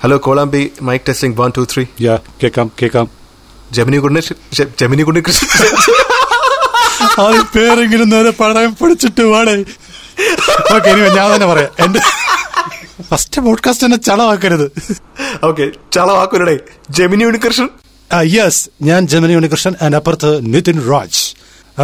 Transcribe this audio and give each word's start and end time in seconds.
Hello 0.00 0.16
കോളാമ്പി 0.18 0.72
mic 0.80 1.04
testing 1.08 1.36
one 1.40 1.50
two 1.56 1.66
three 1.72 1.86
yeah 2.00 2.18
കേക്കാം 2.42 2.70
കേക്കാം 2.82 3.06
Gemini 3.72 3.98
Gunesh 3.98 4.34
Gemini 4.80 5.02
കുണ്ണി 5.02 5.22
അത് 7.18 7.40
പേരെങ്കിലും 7.54 8.08
നേരെ 8.10 8.30
പറയാൻ 8.30 8.74
പഠിച്ചിട്ട് 8.74 9.22
വാടേ. 9.22 9.54
ഓക്കെ 10.74 10.90
ഇനി 10.90 11.00
ഞാൻ 11.14 11.34
തന്നെ 11.34 11.46
പറയാം. 11.46 11.70
എന്റെ 11.78 12.00
ഫസ്റ്റ് 13.10 13.40
പോഡ്കാസ്റ്റ് 13.40 13.86
തന്നെ 13.86 13.96
ചളവാക്കരുത്. 13.96 14.66
ഓക്കെ 15.44 15.66
ചളവാക്കൂലടേ 15.92 16.56
ജമിനി 16.90 17.24
ഉണ്ണികൃഷ്ണൻ 17.24 17.68
യെസ് 18.26 18.68
ഞാൻ 18.82 19.06
ജമിനി 19.06 19.34
ഉണ്ണികൃഷ്ണൻ 19.34 19.74
ആൻഡ് 19.82 19.96
അപ്പുറത്ത് 19.96 20.54
നിതിൻ 20.54 20.90
രാജ് 20.90 21.22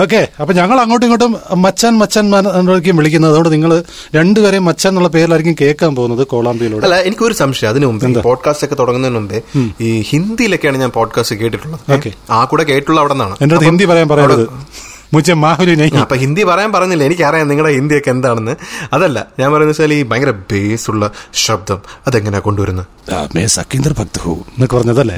ഓക്കെ 0.02 0.28
അപ്പൊ 0.40 0.54
ഞങ്ങൾ 0.54 0.80
അങ്ങോട്ടും 0.80 1.06
ഇങ്ങോട്ടും 1.06 1.62
മച്ചൻ 1.62 1.98
മച്ചൻ 1.98 2.24
എന്നായിരിക്കും 2.38 2.96
വിളിക്കുന്നത്. 2.96 3.30
അതുകൊണ്ട് 3.30 3.52
നിങ്ങൾ 3.52 3.72
രണ്ടുപേരെയും 4.14 4.64
മച്ചൻ 4.64 4.88
എന്നുള്ള 4.88 5.08
പേരിലായിരിക്കും 5.08 5.56
കേൾക്കാൻ 5.60 5.94
പോകുന്നത് 5.94 6.26
കോളാമ്പിയിലൂടെ. 6.26 6.84
അല്ല 6.86 6.96
എനിക്കൊരു 7.00 7.34
സംശയം. 7.34 7.70
അതിന് 7.70 7.86
മുമ്പ് 7.86 8.22
പോഡ്കാസ്റ്റ് 8.22 8.64
ഒക്കെ 8.64 8.74
തുടങ്ങുന്നതിന് 8.74 9.18
മുമ്പേ 9.18 9.40
ഈ 9.80 10.00
ഹിന്ദിയിലൊക്കെയാണ് 10.08 10.78
ഞാൻ 10.78 10.90
പോഡ്കാസ്റ്റ് 10.90 11.36
കേട്ടിട്ടുള്ളത്. 11.36 11.92
ഓക്കെ 11.92 12.12
ആ 12.30 12.44
കൂടെ 12.44 12.64
കേട്ടുള്ള 12.64 13.00
അവിടെ 13.00 13.14
നിന്നാണ്. 13.14 13.36
എന്റെ 13.40 13.58
ഹിന്ദി 13.64 13.84
പറയാൻ 13.84 14.08
പറയരുത്. 14.08 14.46
അപ്പൊ 16.02 16.16
ഹിന്ദി 16.16 16.44
പറയാൻ 16.44 16.72
പറഞ്ഞില്ല? 16.72 17.04
എനിക്കറിയാം 17.04 17.48
നിങ്ങളുടെ 17.48 17.72
ഹിന്ദിയൊക്കെ 17.74 18.10
എന്താണെന്ന്. 18.10 18.54
അതല്ല 18.92 19.26
ഞാൻ 19.40 19.52
പറയുന്ന 19.52 19.72
വെച്ചാൽ 19.72 19.92
ഈ 19.92 20.02
ഭയങ്കര 20.02 20.30
ബേസ് 20.30 20.90
ഉള്ള 20.90 21.10
ശബ്ദം 21.32 21.80
അതെങ്ങനെയാ 22.06 22.40
കൊണ്ടുവരുന്നത് 22.40 22.86
പറഞ്ഞതല്ലേ? 24.70 25.16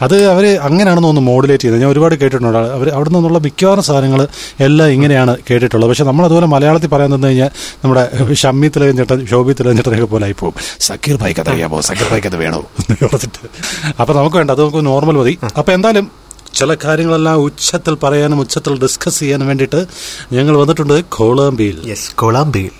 അത് 0.00 0.26
അവർ 0.32 0.44
അങ്ങനെയാണെന്ന് 0.68 1.08
ഒന്ന് 1.08 1.20
മോഡുലേറ്റ് 1.20 1.62
ചെയ്തത് 1.62 1.80
ഞാൻ 1.80 1.90
ഒരുപാട് 1.90 2.14
കേട്ടിട്ടുണ്ട്. 2.14 2.58
അവർ 2.58 2.88
അവിടെ 2.88 3.10
നിന്നുള്ള 3.10 3.38
മിക്കവാറും 3.38 3.82
സാധനങ്ങൾ 3.82 4.26
എല്ലാം 4.60 4.88
ഇങ്ങനെയാണ് 4.88 5.36
കേട്ടിട്ടുള്ളത്. 5.50 5.90
പക്ഷെ 5.90 6.04
നമ്മൾ 6.04 6.24
അതുപോലെ 6.24 6.46
മലയാളത്തിൽ 6.46 6.88
പറയാൻ 6.88 7.14
തന്നു 7.14 7.26
കഴിഞ്ഞാൽ 7.26 7.50
നമ്മുടെ 7.84 8.34
ഷമ്മി 8.34 8.68
തിലകൻ 8.68 8.96
ചേട്ടൻ 8.96 9.26
ഷോഭി 9.26 9.52
തിലകൻ 9.52 9.76
ചേട്ടനൊക്കെ 9.76 10.04
പോലെ 10.04 10.24
ആയി 10.24 10.32
പോകും 10.32 10.54
സക്കീർ 10.80 11.16
ഭായിക്ക് 11.16 11.40
കഥ 11.40 11.48
അറിയാമോ? 11.48 11.80
സക്കീർ 11.80 12.08
ഭായിക്ക് 12.10 12.28
അത് 12.28 12.36
വേണോ? 12.36 12.60
അപ്പൊ 14.00 14.14
നമുക്ക് 14.14 14.36
വേണ്ട 14.36 14.50
അത് 14.50 14.60
നമുക്ക് 14.60 14.86
നോർമൽ 14.86 15.16
മതി. 15.16 15.38
അപ്പൊ 15.56 15.72
എന്തായാലും 15.72 16.25
ചില 16.56 16.74
കാര്യങ്ങളെല്ലാം 16.74 17.36
ഉച്ചത്തിൽ 17.36 17.94
പറയാനും 17.94 18.40
ഉച്ചത്തിൽ 18.40 18.82
ഡിസ്കസ് 18.82 19.18
ചെയ്യാനും 19.18 19.46
വേണ്ടിയിട്ട് 19.46 19.86
ഞങ്ങൾ 20.32 20.56
വന്നിട്ടുണ്ട് 20.56 21.04
കോളാമ്പിയിൽ. 21.04 21.96
കോളാമ്പിയിൽ. 22.14 22.70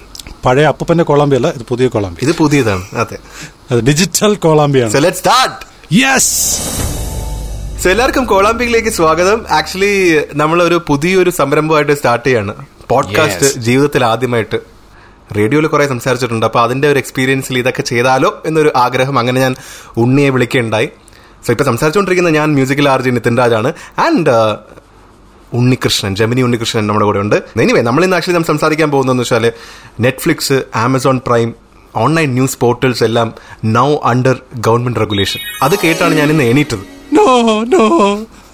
പഴയ 0.45 0.65
അപ്പപ്പന്റെ 0.65 1.05
കോളാമ്പി 1.05 1.37
അല്ല 1.37 1.49
ഇത് 1.49 1.63
പുതിയ 1.69 1.89
കോളാമ്പി. 1.89 2.27
ഇത് 2.27 2.37
പുതിയതാണ് 2.37 2.85
അതെ. 2.95 3.19
അത് 3.71 3.81
ഡിജിറ്റൽ 3.81 4.35
കോളാമ്പിയാണ്. 4.35 4.93
സോ 4.93 4.99
യെസ് 5.93 7.89
എല്ലാവർക്കും 7.89 8.25
കോളാമ്പിക്കിലേക്ക് 8.25 8.89
സ്വാഗതം. 8.89 9.47
ആക്ച്വലി 9.51 10.23
നമ്മളൊരു 10.35 10.83
പുതിയൊരു 10.87 11.31
സംരംഭമായിട്ട് 11.31 11.93
സ്റ്റാർട്ട് 11.93 12.27
ചെയ്യാണ്. 12.27 12.55
പോഡ്കാസ്റ്റ് 12.89 13.61
ജീവിതത്തിൽ 13.61 14.05
ആദ്യമായിട്ട്. 14.05 14.57
റേഡിയോയിൽ 15.37 15.67
കുറെ 15.67 15.89
സംസാരിച്ചിട്ടുണ്ട്. 15.89 16.47
അപ്പൊ 16.47 16.61
അതിന്റെ 16.61 16.89
ഒരു 16.89 16.99
എക്സ്പീരിയൻസിൽ 16.99 17.59
ഇതൊക്കെ 17.59 17.83
ചെയ്താലോ 17.83 18.43
എന്നൊരു 18.47 18.73
ആഗ്രഹം 18.77 19.19
അങ്ങനെ 19.19 19.41
ഞാൻ 19.41 19.55
ഉണ്ണിയെ 19.97 20.31
വിളിക്കുകയുണ്ടായി. 20.31 20.89
സോ 21.47 21.53
ഇപ്പൊ 21.55 21.65
സംസാരിച്ചുകൊണ്ടിരിക്കുന്ന 21.65 22.33
ഞാൻ 22.39 22.49
മ്യൂസിക്കൽ 22.59 22.89
ആർജി 22.95 23.11
നിതിൻ 23.11 23.37
രാജാണ്. 23.43 23.73
ആൻഡ് 24.07 24.35
ഉണ്ണികൃഷ്ണൻ 25.59 26.13
ജമിനി 26.21 26.43
ഉണ്ണികൃഷ്ണൻ 26.47 26.87
നമ്മുടെ 26.87 27.07
കൂടെ 27.07 27.19
ഉണ്ട്. 27.25 27.37
എനിവേ 27.65 27.83
നമ്മൾ 27.89 28.05
ഇന്ന് 28.05 28.17
ആക്ച്വലി 28.17 28.37
നമ്മൾ 28.37 28.51
സംസാരിക്കാൻ 28.53 28.91
പോകുന്നതെന്ന് 28.91 29.23
വെച്ചാൽ 29.23 29.45
Netflix 30.01 30.59
Amazon 30.85 31.19
Prime 31.27 31.55
online 32.05 32.31
news 32.39 32.59
portals 32.63 33.05
എല്ലാം 33.05 33.29
നൗ 33.77 33.89
അണ്ടർ 34.13 34.37
ഗവൺമെന്റ് 34.67 35.01
റെഗുലേഷൻ 35.01 35.41
അത് 35.63 35.75
കേട്ടാണ് 35.85 36.15
ഞാൻ 36.15 36.31
ഇന്ന് 36.35 36.45
എണീറ്റത്. 36.45 36.85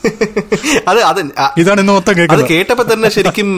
അത് 0.91 0.99
അത് 1.09 1.19
ഇതാണ് 1.63 1.81
ഇന്ന് 1.83 1.93
മൊത്തം 1.97 2.21
അത് 2.35 2.43
കേട്ടപ്പോ 2.51 2.85
തന്നെ 2.93 3.09
ശരിക്കും 3.17 3.49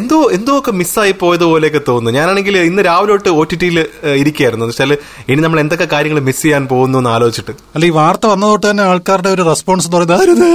എന്തോ 0.00 0.18
എന്തോ 0.36 0.52
ഒക്കെ 0.60 0.72
മിസ്സായി 0.80 1.14
പോയത് 1.22 1.44
പോലെയൊക്കെ 1.50 1.80
തോന്നുന്നു. 1.88 2.18
ഞാനാണെങ്കിൽ 2.18 2.56
ഇന്ന് 2.68 2.82
രാവിലെ 2.88 3.12
തൊട്ട് 3.12 3.32
ഒ 3.40 3.42
ടി 3.50 3.56
ടിയിൽ 3.62 3.78
ഇരിക്കുകയായിരുന്നു. 4.22 4.66
വെച്ചാൽ 4.70 4.92
ഇനി 5.30 5.40
നമ്മൾ 5.46 5.60
എന്തൊക്കെ 5.64 5.86
കാര്യങ്ങൾ 5.94 6.20
മിസ് 6.28 6.42
ചെയ്യാൻ 6.42 6.64
പോകുന്നു 6.72 6.98
എന്ന് 7.00 7.10
ആലോചിച്ചിട്ട്. 7.16 7.54
അല്ല 7.76 7.84
ഈ 7.90 7.94
വാർത്ത 8.00 8.26
വന്നതോട്ട് 8.32 8.66
തന്നെ 8.70 8.84
ആൾക്കാരുടെ 8.90 9.30
ഒരു 9.36 9.44
റെസ്പോൺസ് 9.52 9.88
എന്ന് 9.88 9.98
പറയുന്നത് 9.98 10.48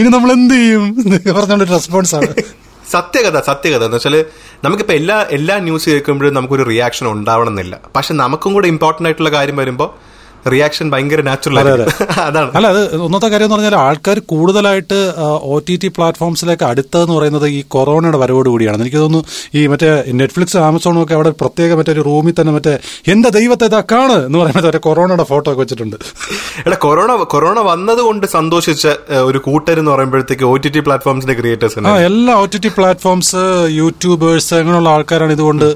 ഇനി 0.00 0.08
നമ്മൾ 0.16 0.32
എന്ത് 0.38 0.54
ചെയ്യും? 0.54 0.84
പറഞ്ഞുകൊണ്ട് 1.38 1.74
റെസ്പോൺസ് 1.78 2.14
ആണ്. 2.20 2.30
സത്യകഥ 2.94 3.38
സത്യകഥ. 3.50 3.82
എന്ന് 3.88 3.96
വെച്ചാൽ 3.98 4.16
നമുക്കിപ്പോ 4.64 4.94
എല്ലാ 5.00 5.16
എല്ലാ 5.36 5.54
ന്യൂസ് 5.66 5.86
കേൾക്കുമ്പോഴും 5.90 6.34
നമുക്കൊരു 6.38 6.64
റിയാക്ഷൻ 6.72 7.06
ഉണ്ടാവണമെന്നില്ല. 7.12 7.74
പക്ഷെ 7.96 8.12
നമുക്കും 8.14 8.52
കൂടെ 8.56 8.68
ഇമ്പോർട്ടന്റ് 8.74 9.08
ആയിട്ടുള്ള 9.08 9.30
കാര്യം 9.36 9.56
വരുമ്പോൾ 9.62 9.88
റിയാക്ഷൻ 10.46 10.86
ഭയങ്കര 10.92 11.20
നാച്ചുറൽ 11.28 11.58
അതെ, 11.60 11.72
അതെ. 11.76 11.86
അതാണ്. 12.26 12.50
അല്ല 12.56 12.66
അത് 12.74 12.80
ഒന്നത്തെ 13.06 13.28
കാര്യം 13.32 13.46
എന്ന് 13.46 13.56
പറഞ്ഞാൽ 13.56 13.76
ആൾക്കാർ 13.84 14.18
കൂടുതലായിട്ട് 14.32 14.98
ഒ 15.52 15.56
ടി 15.68 15.74
ടി 15.82 15.88
പ്ലാറ്റ്ഫോംസിലേക്ക് 15.96 16.64
അടുത്തതെന്ന് 16.70 17.14
പറയുന്നത് 17.18 17.46
ഈ 17.56 17.60
കൊറോണയുടെ 17.74 18.18
വരവോട് 18.22 18.48
കൂടിയാണ്. 18.52 18.80
എനിക്ക് 18.84 19.00
തോന്നുന്നു 19.04 19.22
ഈ 19.58 19.62
മറ്റേ 19.72 19.88
നെറ്റ്ഫ്ലിക്സ് 20.20 20.58
ആമസോണും 20.66 21.00
ഒക്കെ 21.04 21.14
അവിടെ 21.18 21.32
പ്രത്യേക 21.42 21.70
മറ്റേ 21.80 21.92
ഒരു 21.96 22.04
റൂമിൽ 22.08 22.34
തന്നെ 22.40 22.54
മറ്റേ 22.56 22.74
എന്റെ 23.14 23.30
ദൈവത്തെ 23.38 23.68
ഇതാ 23.70 23.82
കാണ് 23.92 24.18
എന്ന് 24.26 24.38
പറയുന്നത് 24.42 24.68
അവരെ 24.68 24.82
കൊറോണയുടെ 24.88 25.26
ഫോട്ടോ 25.32 25.48
ഒക്കെ 25.52 25.60
വെച്ചിട്ടുണ്ട്. 25.62 25.96
എടാ 26.66 26.76
കൊറോണ 26.84 27.10
കൊറോണ 27.34 27.58
വന്നതുകൊണ്ട് 27.70 28.26
സന്തോഷിച്ച 28.34 28.84
ഒരു 29.28 29.38
കൂട്ടരെന്ന് 29.46 29.90
പറയുമ്പോഴത്തേക്ക് 29.90 30.44
ഒ 30.44 30.54
ടി 30.64 30.70
ടി 30.74 30.80
പ്ലാറ്റ്ഫോംസിന്റെ 30.86 31.36
ക്രിയേറ്റേഴ്സ് 31.40 31.86
ആ 31.90 31.94
എല്ലാ 32.08 32.34
O 32.42 32.46
T 32.52 32.58
T 32.64 32.70
platforms 32.76 33.42
YouTubers 33.78 34.54
അങ്ങനെയുള്ള 34.60 34.90
ആൾക്കാരാണ് 34.96 35.32
ഇതുകൊണ്ട് 35.32 35.66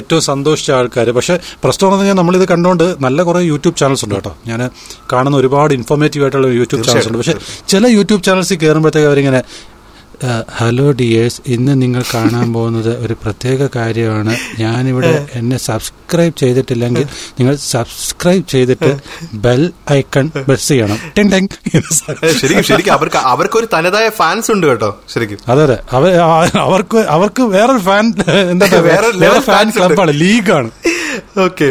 ഏറ്റവും 0.00 0.22
സന്തോഷിച്ച 0.28 0.70
ആൾക്കാർ 0.78 1.08
പക്ഷെ 1.18 1.34
പ്രശ്നം 1.64 1.86
എന്ന് 1.86 1.96
പറഞ്ഞാൽ 1.96 2.16
നമ്മളിത് 2.20 2.46
കണ്ടുകൊണ്ട് 2.52 2.86
നല്ല 3.06 3.22
കുറെ 3.28 3.42
യൂട്യൂബ് 3.48 3.76
ചാനൽസ് 3.98 4.04
ഉണ്ട് 4.06 4.16
കേട്ടോ. 4.18 4.32
ഞാൻ 4.46 4.60
കാണുന്ന 5.12 5.36
ഒരുപാട് 5.36 5.74
ഇൻഫോർമേറ്റീവ് 5.74 6.24
ആയിട്ടുള്ള 6.24 6.50
യൂട്യൂബ് 6.60 6.84
ചാനൽസ് 6.88 7.08
ഉണ്ട് 7.08 7.18
പക്ഷേ 7.18 7.36
ചില 7.68 7.86
യൂട്യൂബ് 7.96 8.22
ചാനൽസിൽ 8.22 8.58
കയറുമ്പോഴത്തേക്ക് 8.58 9.08
അവരിങ്ങനെ 9.08 9.42
ഹലോ 10.58 10.90
ഡിയേഴ്സ് 10.90 11.40
ഇന്ന് 11.46 11.82
നിങ്ങൾ 11.82 12.02
കാണാൻ 12.14 12.46
പോകുന്നത് 12.54 12.88
ഒരു 13.04 13.14
പ്രത്യേക 13.22 13.68
കാര്യമാണ്. 13.76 14.32
ഞാനിവിടെ 14.58 15.10
എന്നെ 15.34 15.58
സബ്സ്ക്രൈബ് 15.66 16.34
ചെയ്തിട്ടില്ലെങ്കിൽ 16.42 17.04
നിങ്ങൾ 17.38 17.54
സബ്സ്ക്രൈബ് 17.66 18.44
ചെയ്തിട്ട് 18.48 18.90
ബെൽ 19.44 19.62
ഐക്കൺ 19.92 20.26
പ്രസ് 20.48 20.68
ചെയ്യണം. 20.68 20.98
ശരിക്കും 22.40 22.64
ശരിക്കും. 22.70 22.92
അവർക്ക് 22.92 23.20
അവർക്കൊരു 23.32 23.68
തനതായ 23.74 24.08
ഫാൻസ് 24.20 24.50
ഉണ്ട് 24.50 24.66
കേട്ടോ 24.66 24.90
ശരിക്കും. 25.14 25.38
അതെ 25.52 25.62
അതെ. 25.68 25.78
അവർക്ക് 26.66 26.98
അവർക്ക് 27.16 27.42
വേറൊരു 27.54 27.84
ഫാൻ 27.88 28.04
എന്താ 28.54 28.66
വേറെ 29.22 29.40
ഫാൻ. 29.50 29.66
ക്ലബാണ് 29.78 30.14
ലീഗാണ്. 30.20 30.70
ഓക്കെ. 31.46 31.70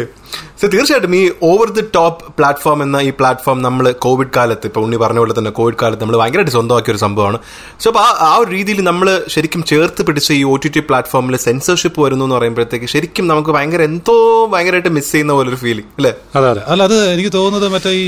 സോ 0.58 0.66
തീർച്ചയായിട്ടും 0.72 1.12
ഈ 1.16 1.24
ഓവർ 1.48 1.68
ദി 1.74 1.82
ടോപ്പ് 1.96 2.24
പ്ലാറ്റ്ഫോം 2.38 2.78
എന്ന 2.84 3.00
ഈ 3.00 3.12
പ്ലാറ്റ്ഫോം 3.18 3.58
നമ്മൾ 3.62 3.84
കോവിഡ് 4.04 4.32
കാലത്ത് 4.36 4.66
ഇപ്പൊ 4.66 4.80
ഉണ്ണി 4.84 4.96
പറഞ്ഞ 5.02 5.18
പോലെ 5.22 5.34
തന്നെ 5.36 5.52
കോവിഡ് 5.58 5.78
കാലത്ത് 5.82 6.02
നമ്മൾ 6.02 6.16
ഭയങ്കരമായിട്ട് 6.20 6.54
സ്വന്തമാക്കിയ 6.56 6.94
ഒരു 6.94 7.02
സംഭവമാണ്. 7.04 7.38
സോ 7.82 7.86
അപ്പൊ 7.90 8.00
ആ 8.00 8.10
ആ 8.26 8.36
ഒരു 8.40 8.50
രീതിയിൽ 8.56 8.80
നമ്മൾ 8.88 9.06
ശരിക്കും 9.34 9.62
ചേർത്ത് 9.70 10.06
പിടിച്ച 10.08 10.30
ഈ 10.38 10.44
ഒ 10.44 10.56
ടി 10.64 10.70
ടി 10.76 10.82
പ്ലാറ്റ്ഫോമിൽ 10.88 11.36
സെൻസർഷിപ്പ് 11.46 12.00
വരുന്നു 12.04 12.26
എന്ന് 12.26 12.36
പറയുമ്പോഴത്തേക്ക് 12.38 12.88
ശരിക്കും 12.94 13.26
നമുക്ക് 13.32 13.52
ഭയങ്കര 13.56 13.82
എന്തോ 13.90 14.16
ഭയങ്കരമായിട്ട് 14.54 14.92
മിസ് 14.98 15.12
ചെയ്യുന്ന 15.12 15.36
പോലെ 15.38 15.48
ഒരു 15.48 15.60
ഫീലിംഗ് 15.62 15.88
അല്ലേ? 15.98 16.12
അതെ 16.34 16.48
അതെ. 16.52 16.64
അല്ല 16.72 16.82
അത് 16.88 16.96
എനിക്ക് 17.14 17.32
തോന്നുന്നത് 17.36 17.68
മറ്റേ 17.76 17.92
ഈ 18.00 18.04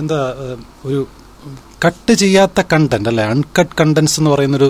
എന്താ 0.00 0.20
ഒരു 0.86 1.00
കട്ട് 1.84 2.12
ചെയ്യാത്ത 2.22 2.60
കണ്ടന്റ് 2.72 3.10
അല്ലെ? 3.10 3.24
അൺകട്ട് 3.32 3.74
കണ്ടന്റ്സ് 3.78 4.16
എന്ന് 4.20 4.30
പറയുന്നൊരു 4.32 4.68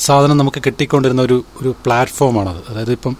സാധനം 0.00 0.36
നമുക്ക് 0.36 0.60
കിട്ടിക്കൊണ്ടിരുന്ന 0.66 1.22
ഒരു 1.22 1.38
ഒരു 1.60 1.70
പ്ലാറ്റ്ഫോമാണത് 1.84 2.60
അതായത് 2.70 2.92
ഇപ്പം 2.98 3.14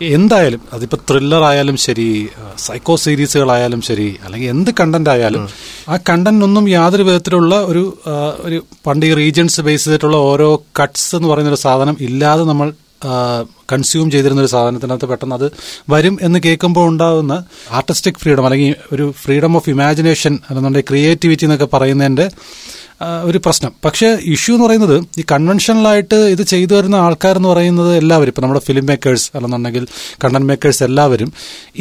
എന്തായാലും 0.00 0.60
അതിപ്പോ 0.72 0.96
ത്രില്ലർ 1.10 1.42
ആയാലും 1.44 1.76
ശരി 1.76 2.28
സൈക്കോ 2.58 2.96
സീരീസുകളായാലും 2.96 3.80
ശരി 3.82 4.18
അല്ലെങ്കിൽ 4.24 4.48
എന്ത് 4.48 4.70
കണ്ടന്റ് 4.80 5.10
ആയാലും 5.10 5.48
ആ 5.88 5.96
കണ്ടന്റിനൊന്നും 5.96 6.68
യാതൊരു 6.68 7.02
വിധത്തിലുള്ള 7.02 7.62
ഒരു 7.62 7.98
ഒരു 8.38 8.64
പണ്ട് 8.86 9.06
ഈ 9.06 9.14
റീജിയൻസ് 9.14 9.60
ബേസ് 9.60 9.84
ചെയ്തിട്ടുള്ള 9.84 10.16
ഓരോ 10.16 10.64
കട്ട്സ് 10.80 11.16
എന്ന് 11.16 11.28
പറയുന്ന 11.28 11.50
ഒരു 11.50 11.60
സാധനം 11.60 11.96
ഇല്ലാതെ 12.00 12.44
നമ്മൾ 12.44 12.72
കൺസ്യൂം 13.72 14.10
ചെയ്തിരുന്ന 14.10 14.40
ഒരു 14.40 14.48
സാധനത്തിനകത്ത് 14.48 15.08
പെട്ടെന്ന് 15.08 15.36
അത് 15.36 15.52
വരും 15.90 16.18
എന്ന് 16.22 16.38
കേൾക്കുമ്പോൾ 16.38 16.88
ഉണ്ടാകുന്ന 16.88 17.44
ആർട്ടിസ്റ്റിക് 17.70 18.14
ഫ്രീഡം 18.14 18.44
അല്ലെങ്കിൽ 18.44 18.74
ഒരു 18.92 19.14
ഫ്രീഡം 19.24 19.56
ഓഫ് 19.56 19.70
ഇമാജിനേഷൻ 19.70 20.38
അല്ലെന്നുണ്ടെങ്കിൽ 20.48 20.88
ക്രിയേറ്റിവിറ്റി 20.88 21.44
എന്നൊക്കെ 21.44 21.68
പറയുന്നതിന്റെ 21.72 22.30
ഒരു 23.28 23.38
പ്രശ്നം. 23.44 23.72
പക്ഷേ 23.84 24.08
ഇഷ്യൂ 24.34 24.52
എന്ന് 24.54 24.64
പറയുന്നത് 24.66 24.96
ഈ 25.20 25.22
കൺവെൻഷനലായിട്ട് 25.32 26.18
ഇത് 26.34 26.42
ചെയ്തു 26.52 26.72
വരുന്ന 26.78 26.96
ആൾക്കാർ 27.04 27.34
എന്ന് 27.40 27.50
പറയുന്നത് 27.52 27.92
എല്ലാവരും 28.00 28.30
ഇപ്പം 28.32 28.44
നമ്മുടെ 28.44 28.62
ഫിലിം 28.66 28.86
മേക്കേഴ്സ് 28.90 29.26
അല്ലെന്നുണ്ടെങ്കിൽ 29.36 29.84
കണ്ടന്റ് 30.24 30.48
മേക്കേഴ്സ് 30.50 30.82
എല്ലാവരും 30.88 31.30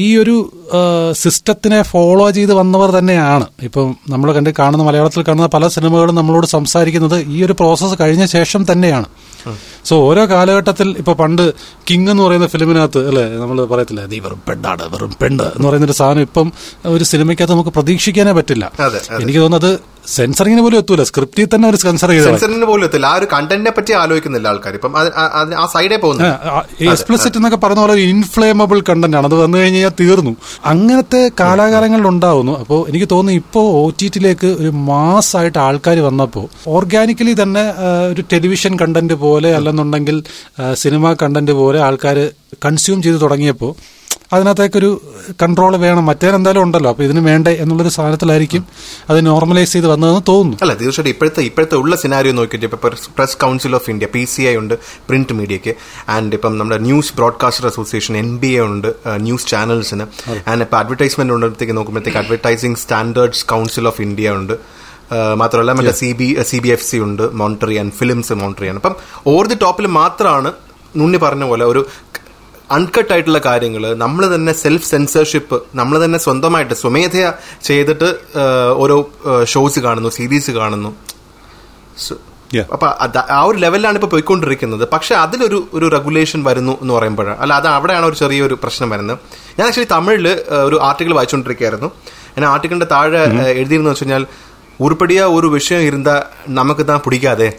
ഈ 0.05 0.07
ഒരു 0.21 0.35
സിസ്റ്റത്തിനെ 1.23 1.79
ഫോളോ 1.91 2.27
ചെയ്ത് 2.37 2.53
വന്നവർ 2.61 2.91
തന്നെയാണ്. 2.99 3.47
ഇപ്പം 3.69 3.89
നമ്മൾ 4.13 4.29
കണ്ട് 4.37 4.51
കാണുന്ന 4.61 4.85
മലയാളത്തിൽ 4.89 5.25
കാണുന്ന 5.29 5.49
പല 5.57 5.67
സിനിമകളും 5.77 6.17
നമ്മളോട് 6.21 6.47
സംസാരിക്കുന്നത് 6.57 7.17
ഈ 7.35 7.39
ഒരു 7.47 7.55
പ്രോസസ്സ് 7.63 7.97
കഴിഞ്ഞ 8.03 8.25
ശേഷം 8.37 8.63
തന്നെയാണ്. 8.71 9.09
സോ 9.89 9.95
ഓരോ 10.07 10.23
കാലഘട്ടത്തിൽ 10.31 10.87
ഇപ്പൊ 11.01 11.13
പണ്ട് 11.19 11.43
കിങ് 11.89 12.09
എന്ന് 12.13 12.23
പറയുന്ന 12.23 12.47
ഫിലിമിനകത്ത് 12.53 13.01
അല്ലെ 13.09 13.23
നമ്മൾ 13.41 13.57
പറയത്തില്ല 13.73 14.01
നീ 14.13 14.17
വെറും 14.25 14.41
പെണ്ണാണ് 14.47 14.83
വെറും 14.93 15.13
പെണ്ണ് 15.21 15.45
എന്ന് 15.55 15.67
പറയുന്ന 15.67 15.87
ഒരു 15.89 15.95
സാധനം 15.99 16.23
ഇപ്പം 16.27 16.47
ഒരു 16.95 17.05
സിനിമയ്ക്കകത്ത് 17.11 17.53
നമുക്ക് 17.55 17.73
പ്രതീക്ഷിക്കാനേ 17.77 18.33
പറ്റില്ല. 18.39 18.65
എനിക്ക് 19.21 19.39
തോന്നുന്നത് 19.39 19.71
സെൻസറിങ്ങിന് 20.09 20.61
പോലും 20.61 20.77
എത്തൂല. 20.77 21.03
സ്ക്രിപ്റ്റിൽ 21.03 21.47
തന്നെ 21.53 21.69
ഒരു 21.69 21.77
സെൻസർ 21.77 22.09
ചെയ്ത 22.09 22.25
സെൻസറിന് 22.25 22.65
പോലും 22.65 22.85
എത്തില്ല 22.85 23.05
ആ 23.05 23.15
ഒരു 23.15 23.27
കണ്ടന്റിനെ 23.33 23.71
പറ്റി 23.71 23.93
ആലോചിക്കുന്നില്ല 23.93 24.47
ആൾക്കാർ 24.47 24.73
ഇപ്പം 24.73 24.93
ആ- 24.97 25.67
സൈഡേ 25.73 25.95
പോകുന്നു. 25.95 26.23
എക്സ്പ്ലിസിറ്റ് 26.85 27.37
എന്നൊക്കെ 27.37 27.57
പറഞ്ഞ 27.57 27.79
പോലെ 27.79 27.93
ഇൻഫ്ലേമബിൾ 28.05 28.81
കണ്ടന്റ് 28.89 29.17
ആണ്. 29.17 29.25
അത് 29.25 29.35
വന്നു 29.35 29.57
കഴിഞ്ഞാൽ 29.57 29.91
തീർന്നു. 29.99 30.33
അങ്ങനത്തെ 30.65 31.31
കാലാകാലങ്ങളിൽ 31.39 32.07
ഉണ്ടാവുന്നു. 32.07 32.59
അപ്പോൾ 32.59 32.89
എനിക്ക് 32.89 33.09
തോന്നുന്നു 33.11 33.39
ഇപ്പോൾ 33.39 33.65
ഒ 33.79 33.93
ടി 34.01 34.07
ടിയിലേക്ക് 34.07 34.47
ഒരു 34.59 34.69
മാസ് 34.89 35.37
ആയിട്ട് 35.37 35.57
ആൾക്കാർ 35.59 35.99
വന്നപ്പോൾ 35.99 36.45
ഓർഗാനിക്കലി 36.69 37.35
തന്നെ 37.41 37.63
ഒരു 38.09 38.23
ടെലിവിഷൻ 38.33 38.79
കണ്ടന്റ് 38.81 39.13
പോലെ 39.19 39.55
അല്ലെന്നുണ്ടെങ്കിൽ 39.55 40.17
സിനിമ 40.73 41.13
കണ്ടന്റ് 41.21 41.51
പോലെ 41.51 41.79
ആൾക്കാർ 41.81 42.17
കൺസ്യൂം 42.65 43.01
ചെയ്ത് 43.01 43.21
തുടങ്ങിയപ്പോൾ 43.21 43.71
അതിനകത്തേക്കൊരു 44.33 44.89
കൺട്രോൾ 45.41 45.73
വേണം. 45.83 46.03
മറ്റേനെന്തായാലും 46.09 46.63
ഉണ്ടല്ലോ. 46.65 46.89
അപ്പൊ 46.93 47.03
ഇതിന് 47.05 47.21
വേണ്ടേ 47.27 47.51
എന്നുള്ളൊരു 47.61 47.91
സാധനത്തിലായിരിക്കും 47.95 48.63
അത് 49.09 49.19
നോർമലൈസ് 49.27 49.71
ചെയ്ത് 49.75 49.87
വന്നതെന്ന് 49.91 50.23
തോന്നുന്നു. 50.31 50.57
അല്ല 50.63 50.73
തീർച്ചയായിട്ടും 50.81 51.13
ഇപ്പോഴത്തെ 51.13 51.43
ഇപ്പോഴത്തെ 51.49 51.77
ഉള്ള 51.83 51.95
സിനാരിയോ 52.03 52.33
നോക്കിയിട്ട് 52.39 52.67
ഇപ്പൊ 52.69 52.79
Press 53.19 53.37
Council 53.43 53.75
of 53.79 53.89
India 53.93 54.09
P 54.15 54.23
C 54.33 54.43
I 54.51 54.53
ഉണ്ട് 54.61 54.75
പ്രിന്റ് 55.09 55.37
മീഡിയക്ക് 55.39 55.73
ആൻഡ് 56.15 56.35
ഇപ്പം 56.39 56.53
നമ്മുടെ 56.59 56.79
News 56.89 57.13
Broadcaster 57.19 57.67
Association 57.71 58.17
N 58.23 58.29
B 58.43 58.51
A 58.59 58.65
ഉണ്ട് 58.71 58.89
ന്യൂസ് 59.27 59.47
ചാനൽസിന് 59.53 60.07
ആൻഡ് 60.51 60.61
ഇപ്പൊ 60.67 60.77
അഡ്വർടൈസ്മെന്റ് 60.81 61.35
ഉണ്ടെത്തേക്ക് 61.37 61.77
നോക്കുമ്പോഴത്തേക്ക് 61.79 62.21
Advertising 62.23 62.79
Standards 62.83 63.45
Council 63.53 63.87
of 63.93 64.01
India 64.07 64.35
ഉണ്ട്. 64.41 64.55
മാത്രമല്ല 65.41 65.71
മറ്റേ 65.77 65.93
C 65.99 66.09
B 66.19 66.27
C 66.49 66.57
B 66.63 66.69
F 66.73 66.85
C 66.89 66.97
ഉണ്ട് 67.05 67.23
മോണിറ്റർ 67.41 67.69
ചെയ്യാൻ 67.69 67.87
ഫിലിംസ് 67.99 68.33
മോണിറ്റർ 68.41 68.63
ചെയ്യാൻ 68.63 68.77
അപ്പം 68.81 68.95
ഓവർ 69.31 69.45
ദി 69.51 69.57
ടോപ്പിൽ 69.65 69.87
മാത്രമാണ് 70.01 70.51
നുണ്ണി 70.99 71.19
പറഞ്ഞ 71.23 71.43
പോലെ 71.51 71.65
ഒരു 71.71 71.81
അൺകട്ട് 72.75 73.11
ആയിട്ടുള്ള 73.13 73.39
കാര്യങ്ങൾ 73.45 73.83
നമ്മൾ 74.03 74.23
തന്നെ 74.35 74.53
സെൽഫ് 74.53 74.87
സെൻസർഷിപ്പ് 74.89 75.57
നമ്മൾ 75.75 75.95
തന്നെ 76.03 76.19
സ്വന്തമായിട്ട് 76.25 76.75
സ്വമേധയാ 76.81 77.29
ചെയ്തിട്ട് 77.67 78.09
ഓരോ 78.83 78.97
ഷോസ് 79.53 79.79
കാണുന്നു 79.85 80.09
സീരീസ് 80.17 80.51
കാണുന്നു. 80.59 80.91
അപ്പൊ 82.73 82.87
ആ 83.37 83.41
ഒരു 83.49 83.57
ലെവലിലാണ് 83.63 83.97
ഇപ്പൊ 83.99 84.09
പോയിക്കൊണ്ടിരിക്കുന്നത്. 84.13 84.83
പക്ഷെ 84.93 85.13
അതിലൊരു 85.15 85.59
ഒരു 85.77 85.87
റെഗുലേഷൻ 85.95 86.39
വരുന്നു 86.49 86.73
എന്ന് 86.81 86.93
പറയുമ്പോഴാണ് 86.93 87.37
അല്ല 87.43 87.53
അത് 87.61 87.67
അവിടെയാണ് 87.67 88.05
ഒരു 88.05 88.17
ചെറിയൊരു 88.21 88.55
പ്രശ്നം 88.63 88.89
വരുന്നത്. 88.89 89.17
ഞാൻ 89.57 89.65
ആക്ച്വലി 89.67 89.89
തമിഴിൽ 89.95 90.27
ഒരു 90.67 90.77
ആർട്ടിക്കിൾ 90.89 91.13
വായിച്ചുകൊണ്ടിരിക്കുകയായിരുന്നു 91.17 91.89
ഞാൻ 92.37 92.45
ആർട്ടിക്കിളിന്റെ 92.53 92.89
താഴെ 92.95 93.21
എഴുതിയിരുന്നു 93.61 93.91
വെച്ച് 93.91 94.03
കഴിഞ്ഞാൽ 94.03 94.25
ഉരുപ്പടിയാ 94.85 95.23
ഒരു 95.37 95.47
വിഷയം 95.57 95.81
ഇരുന്ന 95.89 96.09
നമുക്ക് 96.59 96.83
താൻ 96.89 96.99
പിടിക്കാതെ 97.05 97.49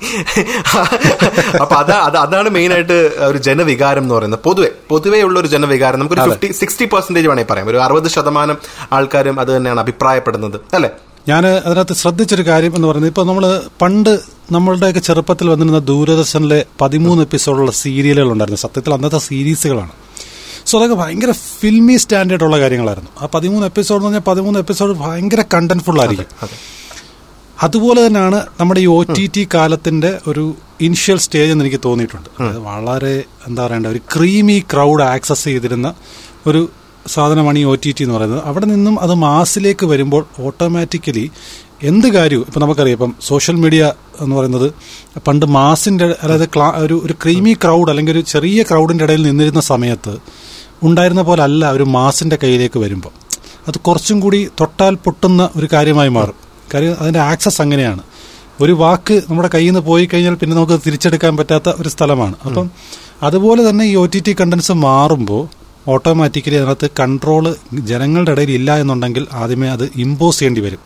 അപ്പൊ 1.60 1.76
അതാ 1.76 1.94
അത് 1.94 2.16
അതാണ് 2.16 2.50
മെയിൻ 2.50 2.72
ആയിട്ട് 2.72 2.92
ഒരു 3.18 3.38
ജനവികാരം 3.38 4.02
എന്ന് 4.02 4.14
പറയുന്നത്. 4.14 4.40
പൊതുവെ 4.40 4.70
പൊതുവേ 4.88 5.22
ഉള്ള 5.22 5.40
ഒരു 5.40 5.46
ജനവികാരം. 5.46 5.98
നമുക്കൊരു 5.98 6.20
ഫിഫ്റ്റി 6.20 6.52
സിക്സ്റ്റി 6.52 6.84
പെർസെന്റേജ് 6.84 7.28
വേണമെങ്കിൽ 7.28 7.52
പറയാം. 7.52 7.68
ഒരു 7.68 7.76
അറുപത് 7.76 8.10
ശതമാനം 8.10 8.58
ആൾക്കാരും 8.92 9.40
അത് 9.40 9.56
തന്നെയാണ് 9.56 9.80
അഭിപ്രായപ്പെടുന്നത്. 9.80 10.60
അല്ലെ? 10.74 10.90
ഞാൻ 11.28 11.46
അതിനകത്ത് 11.46 11.94
ശ്രദ്ധിച്ചൊരു 11.94 12.46
കാര്യം 12.46 12.76
എന്ന് 12.76 12.88
പറയുന്നത് 12.88 13.10
ഇപ്പൊ 13.10 13.24
നമ്മൾ 13.24 13.62
പണ്ട് 13.82 14.20
നമ്മളുടെയൊക്കെ 14.52 15.00
ചെറുപ്പത്തിൽ 15.00 15.50
വന്നിരുന്ന 15.50 15.78
ദൂരദർശനിലെ 15.78 16.64
പതിമൂന്ന് 16.80 17.22
എപ്പിസോഡുള്ള 17.22 17.70
സീരിയലുകൾ 17.70 18.32
ഉണ്ടായിരുന്നു 18.32 18.60
സത്യത്തിൽ 18.60 18.94
അന്നത്തെ 18.94 19.18
സീരീസുകളാണ്. 19.18 19.92
സോ 20.66 20.78
അതൊക്കെ 20.78 20.96
ഭയങ്കര 20.96 21.30
ഫിൽമി 21.30 21.96
സ്റ്റാൻഡേർഡ് 21.96 22.44
ഉള്ള 22.44 22.60
കാര്യങ്ങളായിരുന്നു. 22.60 23.10
ആ 23.22 23.28
പതിമൂന്ന് 23.34 23.66
എപ്പിസോഡ് 23.66 23.98
എന്ന് 23.98 24.06
പറഞ്ഞാൽ 24.06 24.32
പതിമൂന്ന് 24.32 24.60
എപ്പിസോഡ് 24.60 24.98
ഭയങ്കര 24.98 25.42
കണ്ടന്റ്ഫുൾ 25.54 26.00
ആയിരിക്കും 26.00 26.26
അതുപോലെ 27.62 28.06
തന്നെയാണ് 28.06 28.46
നമ്മുടെ 28.60 28.80
ഈ 28.80 28.86
ഒ 28.86 29.02
ടി 29.16 29.30
ടി 29.36 29.48
കാലത്തിന്റെ 29.54 30.18
ഒരു 30.28 30.54
ഇനിഷ്യൽ 30.80 31.18
സ്റ്റേജ് 31.18 31.52
എന്ന് 31.52 31.64
എനിക്ക് 31.64 31.80
തോന്നിയിട്ടുണ്ട്. 31.84 32.28
അതായത് 32.40 32.58
വളരെ 32.58 33.24
എന്താ 33.46 33.66
പറയണ്ട 33.66 33.86
ഒരു 33.86 34.00
ക്രീമി 34.16 34.64
ക്രൗഡ് 34.72 35.02
ആക്സസ് 35.02 35.44
ചെയ്തിരുന്ന 35.44 35.94
ഒരു 36.46 36.68
സാധനമാണ് 37.06 37.58
ഈ 37.58 37.64
ഒ 37.64 37.74
ടി 37.74 37.94
ടി 37.98 38.02
എന്ന് 38.02 38.14
പറയുന്നത്. 38.14 38.42
അവിടെ 38.44 38.66
നിന്നും 38.66 39.00
അത് 39.00 39.14
മാസിലേക്ക് 39.14 39.86
വരുമ്പോൾ 39.86 40.26
ഓട്ടോമാറ്റിക്കലി 40.38 41.30
എന്ത് 41.82 42.08
കാര്യവും 42.08 42.44
ഇപ്പം 42.46 42.60
നമുക്കറിയാം 42.60 42.92
ഇപ്പം 42.92 43.14
സോഷ്യൽ 43.20 43.54
മീഡിയ 43.54 43.92
എന്ന് 44.20 44.36
പറയുന്നത് 44.36 44.74
പണ്ട് 45.20 45.46
മാസിന്റെ 45.46 46.16
അതായത് 46.22 46.48
ക്ലാ- 46.48 46.74
ഒരു 46.74 47.02
ഒരു 47.04 47.14
ക്രീമി 47.24 47.52
ക്രൗഡ് 47.52 47.90
അല്ലെങ്കിൽ 47.90 48.12
ഒരു 48.12 48.20
ചെറിയ 48.20 48.62
ക്രൗഡിന്റെ 48.62 49.04
ഇടയിൽ 49.04 49.22
നിന്നിരുന്ന 49.22 49.60
സമയത്ത് 49.60 50.18
ഉണ്ടായിരുന്ന 50.82 51.22
പോലെ 51.22 51.42
അല്ല 51.42 51.70
ഒരു 51.70 51.82
മാസിന്റെ 51.82 52.38
കയ്യിലേക്ക് 52.42 52.78
വരുമ്പോൾ. 52.78 53.12
അത് 53.68 53.78
കുറച്ചും 53.78 54.20
കൂടി 54.20 54.48
തൊട്ടാൽ 54.60 54.94
പൊട്ടുന്ന 54.94 55.50
ഒരു 55.56 55.68
കാര്യമായി 55.72 56.08
മാറും. 56.08 56.49
കാര്യം 56.74 56.96
അതിന്റെ 57.00 57.20
ആക്സസ് 57.20 57.62
അങ്ങനെയാണ്. 57.62 58.02
ഒരു 58.60 58.72
വാക്ക് 58.72 59.14
നമ്മുടെ 59.30 59.50
കയ്യിൽ 59.54 59.70
നിന്ന് 59.70 59.80
പോയി 59.80 60.04
കഴിഞ്ഞാൽ 60.12 60.34
പിന്നെ 60.34 60.56
നമുക്ക് 60.56 60.80
തിരിച്ചെടുക്കാൻ 60.86 61.36
പറ്റാത്ത 61.36 61.68
ഒരു 61.80 61.88
സ്ഥലമാണ്. 61.88 62.36
അപ്പം 62.46 62.66
അതുപോലെ 63.22 63.70
തന്നെ 63.70 63.84
ഈ 63.84 63.94
ഒ 63.94 64.04
ടി 64.06 64.20
ടി 64.26 64.32
കണ്ടൻസ് 64.40 64.72
മാറുമ്പോൾ 64.72 65.42
ഓട്ടോമാറ്റിക്കലി 65.88 66.54
അതിനകത്ത് 66.54 66.90
കൺട്രോൾ 67.00 67.44
ജനങ്ങളുടെ 67.90 68.32
ഇടയിൽ 68.32 68.50
ഇല്ല 68.50 68.70
എന്നുണ്ടെങ്കിൽ 68.76 69.26
ആദ്യമേ 69.32 69.68
അത് 69.68 69.84
ഇമ്പോസ് 69.96 70.38
ചെയ്യേണ്ടി 70.38 70.60
വരും. 70.60 70.80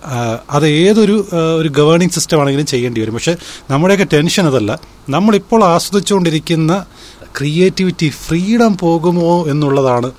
അത് 0.50 0.66
ഏതൊരു 0.66 1.16
ഒരു 1.60 1.68
ഗവേണിംഗ് 1.68 2.12
സിസ്റ്റം 2.12 2.40
ആണെങ്കിലും 2.40 2.66
ചെയ്യേണ്ടി 2.66 3.00
വരും. 3.00 3.14
പക്ഷെ 3.14 3.34
നമ്മുടെയൊക്കെ 3.70 4.06
ടെൻഷൻ 4.12 4.46
അതല്ല. 4.46 4.78
നമ്മളിപ്പോൾ 5.08 5.64
ആസ്വദിച്ചുകൊണ്ടിരിക്കുന്ന 5.64 6.84
ക്രിയേറ്റിവിറ്റി 7.38 8.08
ഫ്രീഡം 8.24 8.76
പോകുമോ 8.76 9.44
എന്നുള്ളതാണ് 9.52 10.10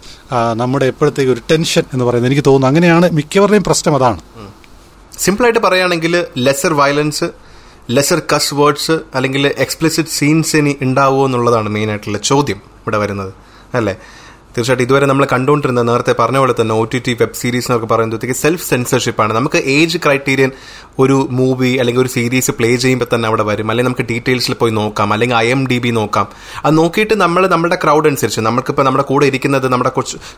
നമ്മുടെ 0.54 0.86
എപ്പോഴത്തേക്ക് 0.86 1.32
ഒരു 1.32 1.42
ടെൻഷൻ 1.52 1.84
എന്ന് 1.94 2.06
പറയുന്നത്. 2.06 2.32
എനിക്ക് 2.32 2.46
തോന്നുന്നു 2.48 2.68
അങ്ങനെയാണ് 2.68 3.10
മിക്കവരുടെയും 3.12 3.64
പ്രശ്നം 3.64 3.96
അതാണ്. 3.96 4.22
സിമ്പിളായിട്ട് 5.20 5.60
പറയുകയാണെങ്കിൽ 5.60 6.26
lesser 6.38 6.74
violence 6.74 7.24
lesser 7.90 8.22
cuss 8.34 8.54
words 8.54 9.00
അല്ലെങ്കിൽ 9.16 9.48
എക്സ്പ്ലിസിറ്റ് 9.48 10.10
സീൻസ് 10.10 10.58
ഇനി 10.58 10.78
ഉണ്ടാവുമോ 10.82 11.26
എന്നുള്ളതാണ് 11.26 11.70
മെയിനായിട്ടുള്ള 11.70 12.18
ചോദ്യം 12.18 12.58
ഇവിടെ 12.58 12.98
വരുന്നത്. 12.98 13.34
അല്ലേ? 13.74 13.98
തീർച്ചയായിട്ടും 14.56 14.86
ഇതുവരെ 14.86 15.06
നമ്മൾ 15.12 15.26
കണ്ടുകൊണ്ടിരുന്ന 15.32 15.82
നേരത്തെ 15.88 16.14
പറഞ്ഞ 16.20 16.38
പോലെ 16.42 16.54
തന്നെ 16.60 16.74
O 16.82 16.84
T 16.92 17.00
T 17.06 17.14
web 17.22 17.38
series 17.40 17.68
എന്നൊക്കെ 17.68 17.88
പറയുമ്പോഴത്തേക്ക് 17.94 18.36
സെൽഫ് 18.42 18.66
സെൻസർഷിപ്പ് 18.70 19.22
ആണ്. 19.24 19.32
നമുക്ക് 19.38 19.60
ഏജ് 19.74 19.98
ക്രൈറ്റീരിയൻ 20.06 20.52
ഒരു 21.00 21.18
മൂവി 21.40 21.72
അല്ലെങ്കിൽ 21.82 22.02
ഒരു 22.04 22.12
സീരീസ് 22.16 22.52
പ്ലേ 22.58 22.70
ചെയ്യുമ്പോൾ 22.84 23.08
തന്നെ 23.14 23.28
അവിടെ 23.30 23.44
വരും. 23.50 23.68
അല്ലെങ്കിൽ 23.72 23.90
നമുക്ക് 23.90 24.06
ഡീറ്റെയിൽസിൽ 24.12 24.54
പോയി 24.62 24.74
നോക്കാം. 24.80 25.08
അല്ലെങ്കിൽ 25.14 25.36
ഐ 25.36 25.48
എം 25.56 25.62
ഡി 25.72 25.78
ബി 25.86 25.92
നോക്കാം. 26.00 26.28
അത് 26.66 26.74
നോക്കിയിട്ട് 26.82 27.16
നമ്മൾ 27.24 27.44
നമ്മുടെ 27.54 27.78
ക്രൗഡ് 27.84 28.08
അനുസരിച്ച് 28.12 28.42
നമുക്കിപ്പോൾ 28.50 28.86
നമ്മുടെ 28.90 29.06
കൂടെ 29.12 29.26
ഇരിക്കുന്നത് 29.32 29.68
നമ്മുടെ 29.74 29.92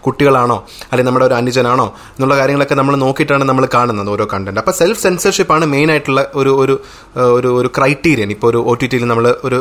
കുട്ടികളാണോ? 0.07 0.57
അല്ലെങ്കിൽ 0.89 1.09
നമ്മുടെ 1.09 1.27
ഒരു 1.29 1.35
അനുജനാണോ? 1.41 1.87
എന്നുള്ള 2.15 2.37
കാര്യങ്ങളൊക്കെ 2.39 2.77
നമ്മൾ 2.81 2.95
നോക്കിയിട്ടാണ് 3.05 3.45
നമ്മൾ 3.51 3.67
കാണുന്നത് 3.75 4.09
ഓരോ 4.15 4.27
കണ്ടന്റ് 4.33 4.61
അപ്പോൾ 4.63 4.75
സെൽഫ് 4.81 5.01
സെൻസർഷിപ്പ് 5.05 5.53
ആണ് 5.57 5.65
മെയിൻ 5.75 5.91
ആയിട്ടുള്ള 5.95 6.23
ഒരു 6.41 6.53
ഒരു 6.63 6.77
ഒരു 7.39 7.51
ഒരു 7.59 7.69
ക്രൈറ്റീരിയൻ 7.77 8.31
ഇപ്പോൾ 8.37 8.49
ഒരു 8.51 8.61
ഒ 8.71 8.75
ടി 8.81 8.89
ടിയിൽ 8.93 9.05
നമ്മൾ 9.11 9.27
ഒരു 9.49 9.59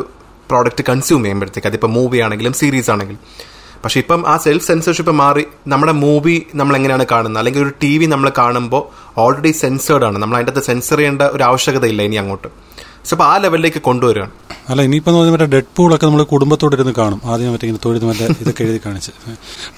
പ്രോഡക്റ്റ് 0.50 0.82
കൺസ്യൂം 0.88 1.22
ചെയ്യുമ്പോഴത്തേക്ക് 1.24 1.68
അതിപ്പോൾ 1.72 1.90
മൂവി 1.98 2.18
ആണെങ്കിലും 2.26 2.52
സീരീസ് 2.62 2.90
ആണെങ്കിലും. 2.94 3.20
പക്ഷെ 3.86 4.00
ഇപ്പം 4.02 4.20
ആ 4.32 4.36
സെൽഫ് 4.44 4.66
സെൻസർഷിപ്പ് 4.66 5.12
മാറി. 5.22 5.42
നമ്മുടെ 5.72 5.92
മൂവി 6.02 6.36
നമ്മൾ 6.60 6.74
എങ്ങനെയാണ് 6.76 7.04
കാണുന്നത്? 7.10 7.40
അല്ലെങ്കിൽ 7.40 7.60
ഒരു 7.64 7.72
ടി 7.82 7.90
വി 7.98 8.06
നമ്മൾ 8.12 8.28
കാണുമ്പോൾ 8.38 8.82
ഓൾറെഡി 9.24 9.52
സെൻസേർഡ് 9.62 10.04
ആണ്. 10.08 10.16
നമ്മൾ 10.22 10.36
അതിന്റെ 10.36 10.52
അകത്ത് 10.52 10.66
സെൻസർ 10.70 10.98
ചെയ്യേണ്ട 11.00 11.22
ഒരു 11.36 11.44
ആവശ്യകതയില്ല 11.48 12.02
ഇനി 12.08 12.16
അങ്ങോട്ട്. 12.22 12.48
സോ 13.08 13.12
അപ്പോൾ 13.14 13.26
ആ 13.32 13.34
ലെവലിലേക്ക് 13.42 13.80
കൊണ്ടുവരികയാണ്. 13.88 14.32
അല്ല 14.70 14.80
ഇനിയിപ്പോൾ 14.86 15.10
എന്ന് 15.10 15.20
പറഞ്ഞാൽ 15.20 15.34
മറ്റേ 15.34 15.48
ഡെഡ് 15.56 15.70
പൂളൊക്കെ 15.76 16.06
നമ്മൾ 16.06 16.22
കുടുംബത്തോടിരുന്ന് 16.32 16.94
കാണും. 17.00 17.20
ആദ്യം 17.32 17.52
മറ്റേ 17.54 17.66
ഇങ്ങനെ 17.68 17.82
തൊഴുത് 17.84 18.06
മറ്റേ 18.08 18.26
ഇതൊക്കെ 18.44 18.62
എഴുതി 18.64 18.80
കാണിച്ച്. 18.86 19.12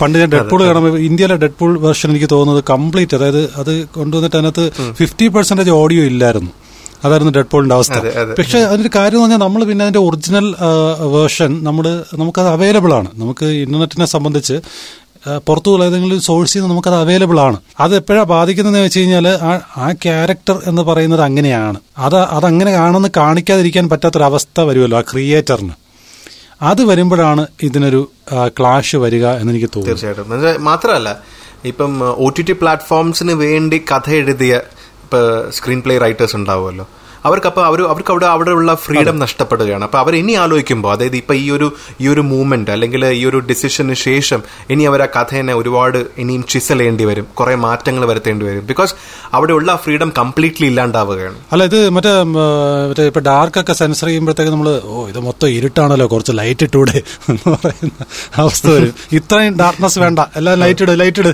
പണ്ട് 0.00 0.16
ഞാൻ 0.20 0.30
ഡെഡ് 0.34 0.48
പൂൾ 0.52 0.62
കാണുമ്പോൾ 0.68 0.96
ഇന്ത്യയിലെ 1.08 1.36
ഡെഡ് 1.42 1.58
പൂൾ 1.58 1.72
വെർഷൻ 1.86 2.10
എനിക്ക് 2.14 2.28
തോന്നുന്നത് 2.34 2.64
കംപ്ലീറ്റ് 2.72 3.16
അതായത് 3.18 3.42
അത് 3.62 3.72
കൊണ്ടുവന്നിട്ട് 3.98 4.36
അതിനകത്ത് 4.36 4.64
ഫിഫ്റ്റി 5.00 5.28
പെർസെന്റേജ് 5.36 5.74
ഓഡിയോ 5.82 6.04
ഇല്ലായിരുന്നു. 6.12 6.50
അതായിരുന്നു 7.04 7.32
ഡെഡ് 7.36 7.50
പോളിന്റെ 7.52 7.74
അവസ്ഥ. 7.78 7.96
അതെ, 8.02 8.12
അതെ. 8.22 8.32
പക്ഷെ 8.38 8.60
അതിന്റെ 8.72 8.90
കാര്യം 8.96 9.16
എന്ന് 9.16 9.24
പറഞ്ഞാൽ 9.24 9.40
നമ്മൾ 9.46 9.60
പിന്നെ 9.70 9.84
അതിന്റെ 9.86 10.02
ഒറിജിനൽ 10.06 10.46
വേർഷൻ 11.14 11.52
നമ്മൾ 11.66 11.86
നമുക്കത് 12.20 12.50
അവൈലബിൾ 12.56 12.92
ആണ്. 13.00 13.08
നമുക്ക് 13.22 13.46
ഇന്റർനെറ്റിനെ 13.64 14.08
സംബന്ധിച്ച് 14.14 14.56
പുറത്തുള്ള 15.46 15.84
ഏതെങ്കിലും 15.88 16.20
സോഴ്സിൽ 16.26 16.58
നിന്ന് 16.58 16.70
നമുക്കത് 16.72 16.96
അവൈലബിൾ 17.04 17.38
ആണ്. 17.46 17.56
അത് 17.80 17.92
എപ്പോഴാണ് 17.96 18.28
ബാധിക്കുന്നതെന്ന് 18.34 18.84
വെച്ച് 18.86 19.00
കഴിഞ്ഞാൽ 19.00 19.26
ആ 19.84 19.88
ക്യാരക്ടർ 20.04 20.56
എന്ന് 20.70 20.82
പറയുന്നത് 20.82 21.22
അങ്ങനെയാണ്. 21.28 21.78
അത് 22.06 22.18
അതങ്ങനെ 22.36 22.72
ആണെന്ന് 22.84 23.10
കാണിക്കാതിരിക്കാൻ 23.16 23.88
പറ്റാത്തൊരവസ്ഥ 23.92 24.60
വരുമല്ലോ 24.70 24.98
ആ 24.98 25.04
ക്രിയേറ്ററിന് 25.12 25.74
അത് 26.62 26.82
വരുമ്പോഴാണ് 26.84 27.42
ഇതിനൊരു 27.62 28.00
ക്ലാഷ് 28.58 28.96
വരിക 28.96 29.26
എന്ന് 29.40 29.52
എനിക്ക് 29.52 29.68
തോന്നുന്നു 29.74 29.92
തീർച്ചയായിട്ടും 29.92 30.64
മാത്രമല്ല 30.64 31.10
ഇപ്പം 31.64 31.92
ഒ 32.24 32.28
ടി 32.28 32.42
ടി 32.42 32.52
പ്ലാറ്റ്ഫോംസിന് 32.52 33.34
വേണ്ടി 33.44 33.78
കഥ 33.92 34.08
എഴുതിയ 34.10 34.54
സ്ക്രീൻ 35.48 35.80
പ്ലേ 35.82 35.98
റൈറ്റേഴ്സ് 35.98 36.36
ഉണ്ടാവുമല്ലോ. 36.36 36.86
അവർക്കപ്പോൾ 37.26 37.64
അവർ 37.66 37.80
അവർക്ക് 37.92 38.10
അവിടെ 38.14 38.26
അവിടെയുള്ള 38.26 38.74
ഫ്രീഡം 38.84 39.18
നഷ്ടപ്പെടുകയാണ്. 39.18 39.84
അപ്പോൾ 39.84 39.98
അവർ 39.98 40.16
ഇനി 40.16 40.34
ആലോചിക്കുമ്പോൾ 40.44 40.92
അതായത് 40.92 41.16
ഇപ്പൊ 41.16 41.34
ഈ 41.34 41.50
ഒരു 41.56 41.68
ഈ 42.00 42.08
ഒരു 42.08 42.20
മൂവ്മെന്റ് 42.32 42.70
അല്ലെങ്കിൽ 42.70 43.04
ഈ 43.20 43.24
ഒരു 43.30 43.38
ഡിസിഷന് 43.50 43.94
ശേഷം 44.06 44.42
ഇനി 44.70 44.84
അവർ 44.90 45.02
ആ 45.06 45.08
കഥേനെ 45.16 45.54
ഒരുപാട് 45.54 45.98
ഇനിയും 46.22 46.42
ചിസൽ 46.52 46.78
ചെയ്യേണ്ടി 46.78 47.04
വരും 47.10 47.26
കുറെ 47.40 47.54
മാറ്റങ്ങൾ 47.66 48.04
വരുത്തേണ്ടി 48.12 48.46
വരും. 48.48 48.64
ബിക്കോസ് 48.66 48.94
അവിടെയുള്ള 49.34 49.68
ആ 49.72 49.78
ഫ്രീഡം 49.84 50.12
കംപ്ലീറ്റ്ലി 50.18 50.66
ഇല്ലാണ്ടാവുകയാണ്. 50.66 51.38
അല്ല 51.52 51.62
ഇത് 51.70 51.78
മറ്റേ 51.96 52.12
മറ്റേ 52.32 53.06
ഇപ്പൊ 53.12 53.20
ഡാർക്ക് 53.30 53.60
ഒക്കെ 53.62 53.72
സെൻസർ 53.72 54.06
ചെയ്യുമ്പോഴത്തേക്ക് 54.06 54.52
നമ്മൾ 54.56 54.70
ഓ 54.84 55.06
ഇത് 55.12 55.20
മൊത്തം 55.28 55.48
ഇരുട്ടാണല്ലോ 55.58 56.06
കുറച്ച് 56.14 56.32
ലൈറ്റ് 56.40 56.64
ഇട്ടൂടെ 56.68 56.98
എന്ന് 57.32 57.48
പറയുന്ന 57.54 58.04
അവസ്ഥ 58.44 58.66
വരും. 58.76 58.94
ഇത്രയും 59.20 59.56
ഡാർക്ക്നെസ് 59.62 59.98
വേണ്ട 59.98 60.20
എല്ലാം 60.36 60.58
ലൈറ്റ് 60.64 60.82
ഇട് 60.86 60.94
ലൈറ്റ് 61.00 61.20
ഇട്. 61.24 61.32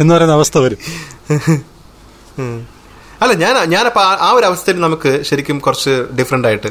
എന്ന് 0.00 0.12
പറയുന്ന 0.14 0.34
അവസ്ഥ 0.40 0.58
വരും. 0.58 0.80
അല്ല 3.20 3.32
ഞാൻ 3.34 3.68
ഞാനപ്പോൾ 3.70 4.02
ആ- 4.20 4.32
ഒരു 4.32 4.46
അവസ്ഥയിൽ 4.46 4.80
നമുക്ക് 4.80 5.22
ശരിക്കും 5.22 5.58
കുറച്ച് 5.58 5.90
ഡിഫറെന്റ് 6.16 6.48
ആയിട്ട് 6.48 6.70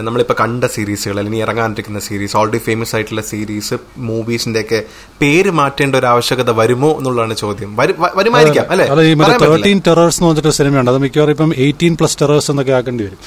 നമ്മളിപ്പോൾ 0.00 0.34
കണ്ട 0.34 0.64
സീരീസുകൾ 0.66 1.18
അല്ലെങ്കിൽ 1.18 1.42
ഇറങ്ങാനിരിക്കുന്ന 1.42 2.00
സീരീസ് 2.00 2.36
ഓൾറെഡി 2.36 2.58
ഫേമസ് 2.58 2.94
ആയിട്ടുള്ള 2.96 3.22
സീരീസ് 3.22 3.76
മൂവീസിന്റെ 4.02 4.60
ഒക്കെ 4.60 4.80
പേര് 5.20 5.50
മാറ്റേണ്ട 5.50 5.96
ഒരു 5.96 6.06
ആവശ്യകത 6.06 6.50
വരുമോ 6.50 6.98
എന്നുള്ളതാണ് 6.98 7.34
ചോദ്യം. 7.36 7.70
വരുമായിരിക്കാം 8.16 8.66
അല്ലെ? 8.70 8.86
തേർട്ടീൻ 9.44 9.82
ടെറേഴ്സ് 9.86 10.18
എന്ന് 10.18 10.28
പറഞ്ഞിട്ട് 10.30 10.56
സിനിമയുണ്ട്. 10.56 10.90
അത് 10.90 10.98
മിക്കവാറും 10.98 11.30
ഇപ്പം 11.30 11.54
എയ്റ്റീൻ 11.58 11.96
പ്ലസ് 11.96 12.18
ടെറേഴ്സ് 12.22 12.50
എന്നൊക്കെ 12.50 12.72
ആക്കേണ്ടി 12.72 13.04
വരും. 13.04 13.20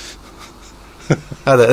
അതെ. 1.48 1.68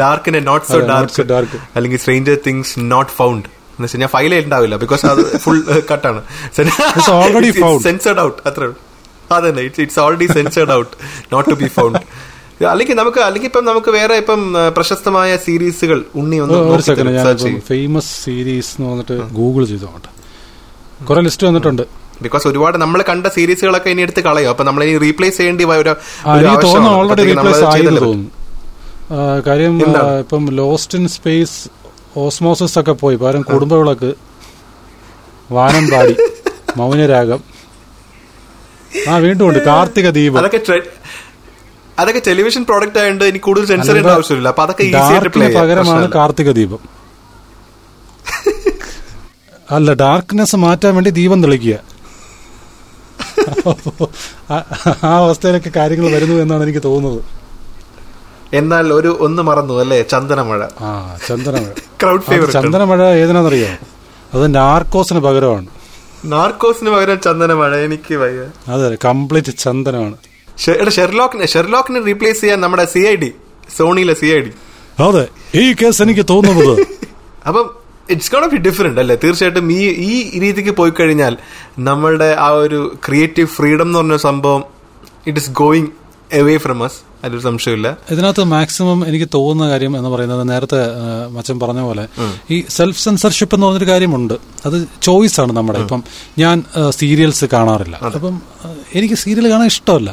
ഡാർക്കിനെ 0.00 0.40
നോട്ട് 0.40 0.66
സോ 0.66 0.78
dark. 0.84 1.20
ഡാർക്ക് 1.26 1.58
അല്ലെങ്കിൽ 1.76 1.98
സ്ട്രേഞ്ചർ 1.98 2.38
തിങ്സ് 2.46 2.74
നോട്ട് 2.90 3.12
ഫൗണ്ട് 3.12 3.48
എന്ന് 3.70 3.86
വെച്ചാൽ 3.86 4.06
ഫൈലേ 4.06 4.40
ഉണ്ടാവില്ല 4.40 4.76
ബിക്കോസ് 4.76 5.06
അത് 5.06 5.38
ഫുൾ 5.38 5.58
കട്ടാണ് 5.92 6.20
It's 6.48 7.10
ഔട്ട് 7.12 7.36
അത്രേ 7.38 7.78
സെൻസേർഡ് 7.82 8.20
ഔട്ട് 8.20 8.48
അത്ര 8.48 8.64
അതന്നെ. 9.34 9.62
It's 9.66 9.82
it's 9.84 10.00
already 10.04 10.26
censored 10.36 10.72
out 10.78 10.92
not 11.34 11.48
to 11.50 11.56
be 11.62 11.68
found 11.76 12.00
അല്ലെങ്കിൽ 12.72 12.96
നമുക്ക് 13.00 13.20
അല്ലെങ്കിൽ 13.26 13.48
ഇപ്പം 13.50 13.64
നമുക്ക് 13.68 13.90
വേറെ 13.96 14.14
ഇപ്പം 14.22 14.40
പ്രശസ്തമായ 14.76 15.30
സീരീസുകൾ 15.46 15.98
ഉണ്ണി 16.20 16.36
ഒന്ന് 16.44 17.58
ഫേമസ് 17.70 18.12
സീരീസ് 18.24 18.72
എന്ന് 18.76 18.86
വന്നിട്ട് 18.92 19.16
ഗൂഗിൾ 19.38 19.64
ചെയ്ത് 19.70 19.84
നോക്കട്ടെ 19.88 20.10
കുറെ 21.08 21.20
ലിസ്റ്റ് 21.26 21.46
വന്നിട്ടുണ്ട്. 21.48 21.82
ബിക്കോസ് 22.24 22.44
ഒരുപാട് 22.50 22.76
നമ്മൾ 22.82 23.00
കണ്ട 23.08 23.26
സീരീസുകളൊക്കെ 23.34 23.90
ഇനി 23.94 24.02
എടുത്ത് 24.06 24.22
കളയും. 24.26 24.50
അപ്പൊ 24.52 24.64
നമ്മൾ 24.68 24.82
ഇനി 24.84 24.94
റീപ്ലേസ് 25.06 25.36
ചെയ്യേണ്ടി 25.40 25.64
കാര്യം? 29.48 29.74
ഇപ്പം 30.22 30.44
ലോസ്റ്റ് 30.60 30.94
ഇൻ 30.98 31.04
സ്പേസ് 31.16 31.58
ഓസ്മോസിസ് 32.22 32.76
ഒക്കെ 32.80 32.94
പോയി. 33.02 33.16
പകരം 33.22 33.42
കുടുംബവിളക്ക് 33.50 34.10
വാനം 35.56 35.84
പാടി 35.92 36.14
മൗനരാഗം. 36.78 37.40
ആ 39.08 39.16
വീണ്ടും 39.16 39.48
ഉണ്ട്. 39.48 39.64
കാർത്തിക 39.64 40.10
ദീപം. 40.10 40.38
അതൊക്കെ 40.38 40.80
അതൊക്കെ 41.98 42.22
ടെലിവിഷൻ 42.26 42.64
പ്രോഡക്റ്റ് 42.64 42.98
ആയതുകൊണ്ട് 42.98 43.24
എനിക്ക് 43.24 43.44
കൂടുതൽ 43.44 43.66
സെൻസർ 43.66 43.86
ചെയ്യേണ്ട 43.86 44.06
ആവശ്യമില്ല. 44.06 44.48
അപ്പൊ 44.48 44.62
അതൊക്കെ 44.62 44.82
ഈസി 44.82 44.96
ആയിട്ട് 44.96 45.28
പ്ലേ 45.28 45.54
പകരമാണ് 45.54 46.12
കാർത്തിക 46.12 46.50
ദീപം. 46.50 46.78
അല്ല 49.70 49.92
ഡാർക്ക്നെസ് 49.92 50.56
മാറ്റാൻ 50.56 50.94
വേണ്ടി 50.94 51.10
ദീപം 51.10 51.42
തെളിക്കുക. 51.42 51.78
ആ- 54.50 55.16
അവസ്ഥയിലൊക്കെ 55.16 55.70
കാര്യങ്ങൾ 55.76 56.12
വരുന്നു 56.12 56.34
എന്നാണ് 56.34 56.62
എനിക്ക് 56.62 56.82
തോന്നുന്നത്. 56.82 57.24
എന്നാൽ 58.56 58.92
ഒരു 58.92 59.16
ഒന്ന് 59.20 59.42
മറന്നു 59.42 59.74
അല്ലേ? 59.74 60.02
ചന്ദനമഴ. 60.02 60.66
ആ 60.80 61.16
ചന്ദനമഴ. 61.28 61.70
ക്രൗഡ് 62.02 62.22
ഫേവർ 62.22 62.50
ചന്ദനമഴ 62.50 63.02
ഏതിനാണെന്നറിയോ? 63.02 63.68
അത് 64.34 64.54
നാർക്കോസിന് 64.54 65.20
പകരമാണ്. 65.20 65.66
നാർക്കോസിന് 66.26 66.90
പകരം 66.90 67.18
ചന്ദനമാണ്. 67.20 67.76
എനിക്ക് 67.86 68.14
വയ്യ. 68.16 68.42
അതെ 68.68 68.88
കംപ്ലീറ്റ് 69.04 69.52
ചന്ദനമാണ്. 69.64 70.16
എടാ 70.74 70.90
ഷെർലോക്കിനെ 70.90 71.46
ഷെർലോക്കിനെ 71.46 72.00
റീപ്ലേസ് 72.00 72.40
ചെയ്യാൻ 72.40 72.60
നമ്മുടെ 72.60 72.84
സി 72.92 73.00
ഐ 73.08 73.14
ഡി 73.14 73.30
സോണിയിലെ 73.76 74.14
സി 74.14 74.28
ഐ 74.36 74.40
ഡി 74.40 74.52
അതെ 74.98 75.24
ഈ 75.54 75.64
കേസ് 75.80 76.00
എനിക്ക് 76.02 76.24
തോന്നുന്നത് 76.30 76.74
അപ്പം 77.48 77.66
ഇറ്റ്സ് 78.10 78.30
ഗോൺ 78.32 78.44
ബി 78.48 78.58
ഡിഫറെന്റ് 78.66 79.00
അല്ലേ? 79.00 79.16
തീർച്ചയായിട്ടും 79.16 79.66
ഈ 79.72 79.82
ഈ 80.06 80.14
രീതിക്ക് 80.38 80.72
പോയി 80.72 80.90
കഴിഞ്ഞാൽ 80.90 81.34
നമ്മളുടെ 81.80 82.28
ആ 82.38 82.48
ഒരു 82.62 82.80
ക്രിയേറ്റീവ് 83.06 83.48
ഫ്രീഡം 83.48 83.88
എന്ന് 83.88 83.98
പറഞ്ഞ 83.98 84.16
സംഭവം 84.26 84.62
it 85.26 85.38
is 85.38 85.50
going 85.62 85.90
away 86.32 86.56
from 86.56 86.80
us 86.84 86.98
അതിലൊരു 87.24 87.42
സംശയമില്ല. 87.42 87.96
ഇതിനകത്ത് 88.10 88.44
മാക്സിമം 88.44 88.98
എനിക്ക് 89.08 89.28
തോന്നുന്ന 89.34 89.70
കാര്യം 89.70 89.96
എന്ന് 89.98 90.10
പറയുന്നത് 90.10 90.48
നേരത്തെ 90.48 90.80
മച്ചൻ 91.36 91.60
പറഞ്ഞ 91.60 91.80
പോലെ 91.80 92.04
ഈ 92.50 92.64
സെൽഫ് 92.68 93.00
സെൻസർഷിപ്പ് 93.00 93.54
എന്ന് 93.56 93.66
പറഞ്ഞൊരു 93.66 93.88
കാര്യമുണ്ട്. 93.90 94.34
അത് 94.66 94.88
ചോയ്സ് 95.02 95.40
ആണ് 95.40 95.52
നമ്മുടെ. 95.52 95.78
ഇപ്പം 95.78 96.02
ഞാൻ 96.38 96.64
സീരിയൽസ് 96.90 97.44
കാണാറില്ല. 97.44 97.96
അപ്പം 98.14 98.42
എനിക്ക് 98.94 99.14
സീരിയൽ 99.14 99.50
കാണാൻ 99.50 99.66
ഇഷ്ടമല്ല. 99.66 100.10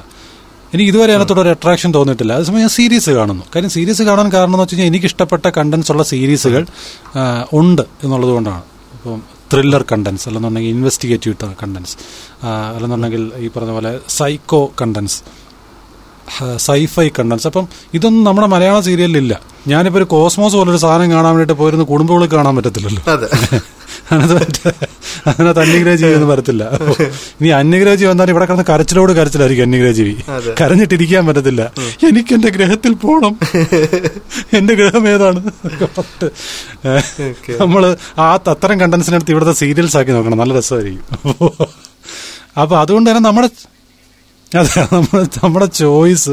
എനിക്ക് 0.74 0.91
ഇതുവരെ 0.91 1.12
അതിനകത്തോട് 1.13 1.39
ഒരു 1.39 1.50
അട്രാക്ഷൻ 1.50 1.93
തോന്നിയിട്ടില്ല. 1.93 2.33
അതേസമയം 2.33 2.60
ഞാൻ 2.60 2.69
സീരീസ് 2.69 3.10
കാണുന്നു. 3.10 3.43
കാര്യം 3.55 3.69
സീരീസ് 3.69 4.01
കാണാൻ 4.01 4.27
കാരണം 4.31 4.50
എന്ന് 4.50 4.63
വെച്ച് 4.63 4.75
കഴിഞ്ഞാൽ 4.75 4.91
എനിക്ക് 4.91 5.05
ഇഷ്ടപ്പെട്ട 5.05 5.45
കണ്ടന്റ്സ് 5.57 5.91
ഉള്ള 5.91 6.03
സീരീസുകൾ 6.03 6.65
ഉണ്ട് 7.53 7.81
എന്നുള്ളത് 8.03 8.31
കൊണ്ടാണ്. 8.31 8.63
ഇപ്പം 8.93 9.22
ത്രില്ലർ 9.53 9.86
കണ്ടൻസ് 9.91 10.27
അല്ലെന്നുണ്ടെങ്കിൽ 10.27 10.69
ഇൻവെസ്റ്റിഗേറ്റീവ് 10.69 11.55
കണ്ടൻസ് 11.63 11.95
അല്ലെന്നുണ്ടെങ്കിൽ 12.45 13.31
ഈ 13.38 13.48
പറഞ്ഞ 13.48 13.72
പോലെ 13.72 14.00
സൈക്കോ 14.10 14.62
കണ്ടന്റ്സ് 14.81 15.19
സൈഫൈ 16.57 17.09
കണ്ടൻസ്. 17.09 17.47
അപ്പം 17.47 17.67
ഇതൊന്നും 17.93 18.23
നമ്മുടെ 18.23 18.47
മലയാള 18.47 18.79
സീരിയലിൽ 18.79 18.93
സീരിയലിലില്ല 18.93 19.39
ഞാനിപ്പോ 19.67 19.97
ഒരു 19.97 20.03
കോസ്മോസ് 20.03 20.55
പോലൊരു 20.55 20.77
സാധനം 20.77 21.11
കാണാൻ 21.11 21.35
വേണ്ടിയിട്ട് 21.35 21.53
പോയിരുന്ന 21.53 21.83
കുടുംബങ്ങൾ 21.83 22.25
കാണാൻ 22.25 22.55
പറ്റത്തില്ലല്ലോ. 22.55 23.11
അതെ. 23.11 23.27
അതിനകത്ത് 25.27 25.59
അന്യഗ്രഹജീവി 25.59 26.13
ഒന്നും 26.13 26.29
വരത്തില്ല. 26.29 26.69
ഇനി 27.41 27.47
അന്യഗ്രഹജീവി 27.47 28.09
വന്നാൽ 28.09 28.29
ഇവിടെ 28.29 28.45
കിടന്ന് 28.45 28.63
കരച്ചിലോട് 28.69 29.11
കരച്ചിലായിരിക്കും 29.11 29.63
അന്യഗ്രഹജീവി. 29.63 30.15
കരഞ്ഞിട്ടിരിക്കാൻ 30.61 31.27
പറ്റത്തില്ല. 31.27 31.71
എനിക്ക് 32.07 32.33
എന്റെ 32.33 32.49
ഗ്രഹത്തിൽ 32.49 32.93
പോണം. 32.93 33.39
എന്റെ 34.57 34.73
ഗ്രഹം 34.73 35.07
ഏതാണ്. 35.07 35.51
നമ്മൾ 37.59 37.97
ആ 38.17 38.33
അത്തരം 38.47 38.79
കണ്ടൻസിനടുത്ത് 38.79 39.31
ഇവിടുത്തെ 39.31 39.53
സീരിയൽസ് 39.53 39.97
ആക്കി 39.97 40.11
നോക്കണം. 40.11 40.37
നല്ല 40.37 40.53
രസമായിരിക്കും. 40.57 41.39
അപ്പൊ 42.61 42.77
അതുകൊണ്ട് 42.77 43.09
തന്നെ 43.09 43.21
നമ്മുടെ 43.21 43.49
അതെ 44.60 44.88
നമ്മുടെ 44.93 45.24
നമ്മുടെ 45.43 45.65
ചോയ്സ് 45.65 46.29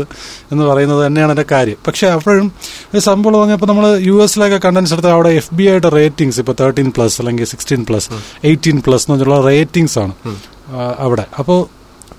എന്ന് 0.52 0.64
പറയുന്നത് 0.64 1.06
തന്നെയാണ് 1.06 1.32
എന്റെ 1.32 1.44
കാര്യം. 1.52 1.76
പക്ഷെ 1.86 2.06
അപ്പോഴും 2.06 2.52
ഒരു 2.94 3.00
സംഭവം 3.00 3.34
പറഞ്ഞപ്പോൾ 3.34 3.66
നമ്മൾ 3.66 3.98
യു 3.98 4.22
എസിലൊക്കെ 4.22 4.60
കണ്ടൻസ് 4.64 4.92
എടുത്താൽ 4.92 5.10
അവിടെ 5.10 5.28
എഫ് 5.28 5.54
ബി 5.54 5.64
ആയിട്ട് 5.64 5.86
റേറ്റിംഗ്സ് 5.92 6.40
ഇപ്പോൾ 6.40 6.56
തേർട്ടീൻ 6.60 6.92
പ്ലസ് 6.96 7.20
അല്ലെങ്കിൽ 7.20 7.44
സിക്സ്റ്റീൻ 7.44 7.86
പ്ലസ് 7.88 8.08
എയ്റ്റീൻ 8.44 8.82
പ്ലസ് 8.86 9.10
എന്ന് 9.10 9.24
പറഞ്ഞുള്ള 9.24 9.46
റേറ്റിംഗ്സ് 9.46 9.98
ആണ് 9.98 10.14
അവിടെ. 10.98 11.26
അപ്പോൾ 11.38 11.66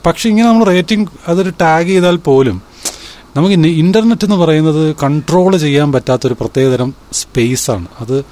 പക്ഷെ 0.06 0.30
ഇങ്ങനെ 0.30 0.48
നമ്മൾ 0.48 0.64
റേറ്റിംഗ് 0.64 1.08
അതൊരു 1.28 1.54
ടാഗ് 1.62 1.88
ചെയ്താൽ 1.88 2.16
പോലും 2.16 2.62
നമുക്ക് 3.36 3.56
ഇന്റർനെറ്റ് 3.56 4.26
എന്ന് 4.26 4.36
പറയുന്നത് 4.36 4.96
കൺട്രോൾ 5.04 5.58
ചെയ്യാൻ 5.58 5.92
പറ്റാത്തൊരു 5.92 6.34
പ്രത്യേകതരം 6.34 6.94
സ്പേസ് 7.14 7.72
ആണ്. 7.72 7.86
അത് 8.02 8.26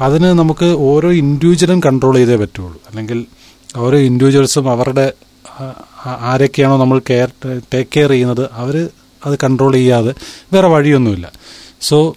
അതിന് 0.00 0.24
നമുക്ക് 0.24 0.64
ഓരോ 0.64 1.12
ഇൻഡിവിജ്വലും 1.12 1.80
കൺട്രോൾ 1.80 2.14
ചെയ്തേ 2.14 2.36
പറ്റുള്ളൂ. 2.36 2.80
അല്ലെങ്കിൽ 2.88 3.26
ഓരോ 3.76 3.98
ഇൻഡിവിജ്വൽസും 3.98 4.70
അവരുടെ 4.70 5.12
ആരൊക്കെയാണോ 6.06 6.76
നമ്മൾ 6.76 6.98
കെയർ 6.98 7.30
ടേക്ക് 7.74 7.90
കെയർ 7.96 8.10
ചെയ്യുന്നത് 8.10 8.48
അവർ 8.52 8.88
അത് 9.26 9.38
കൺട്രോൾ 9.44 9.72
ചെയ്യാതെ 9.72 10.14
വേറെ 10.52 10.68
വഴിയൊന്നുമില്ല. 10.68 11.32
സോ 11.80 12.16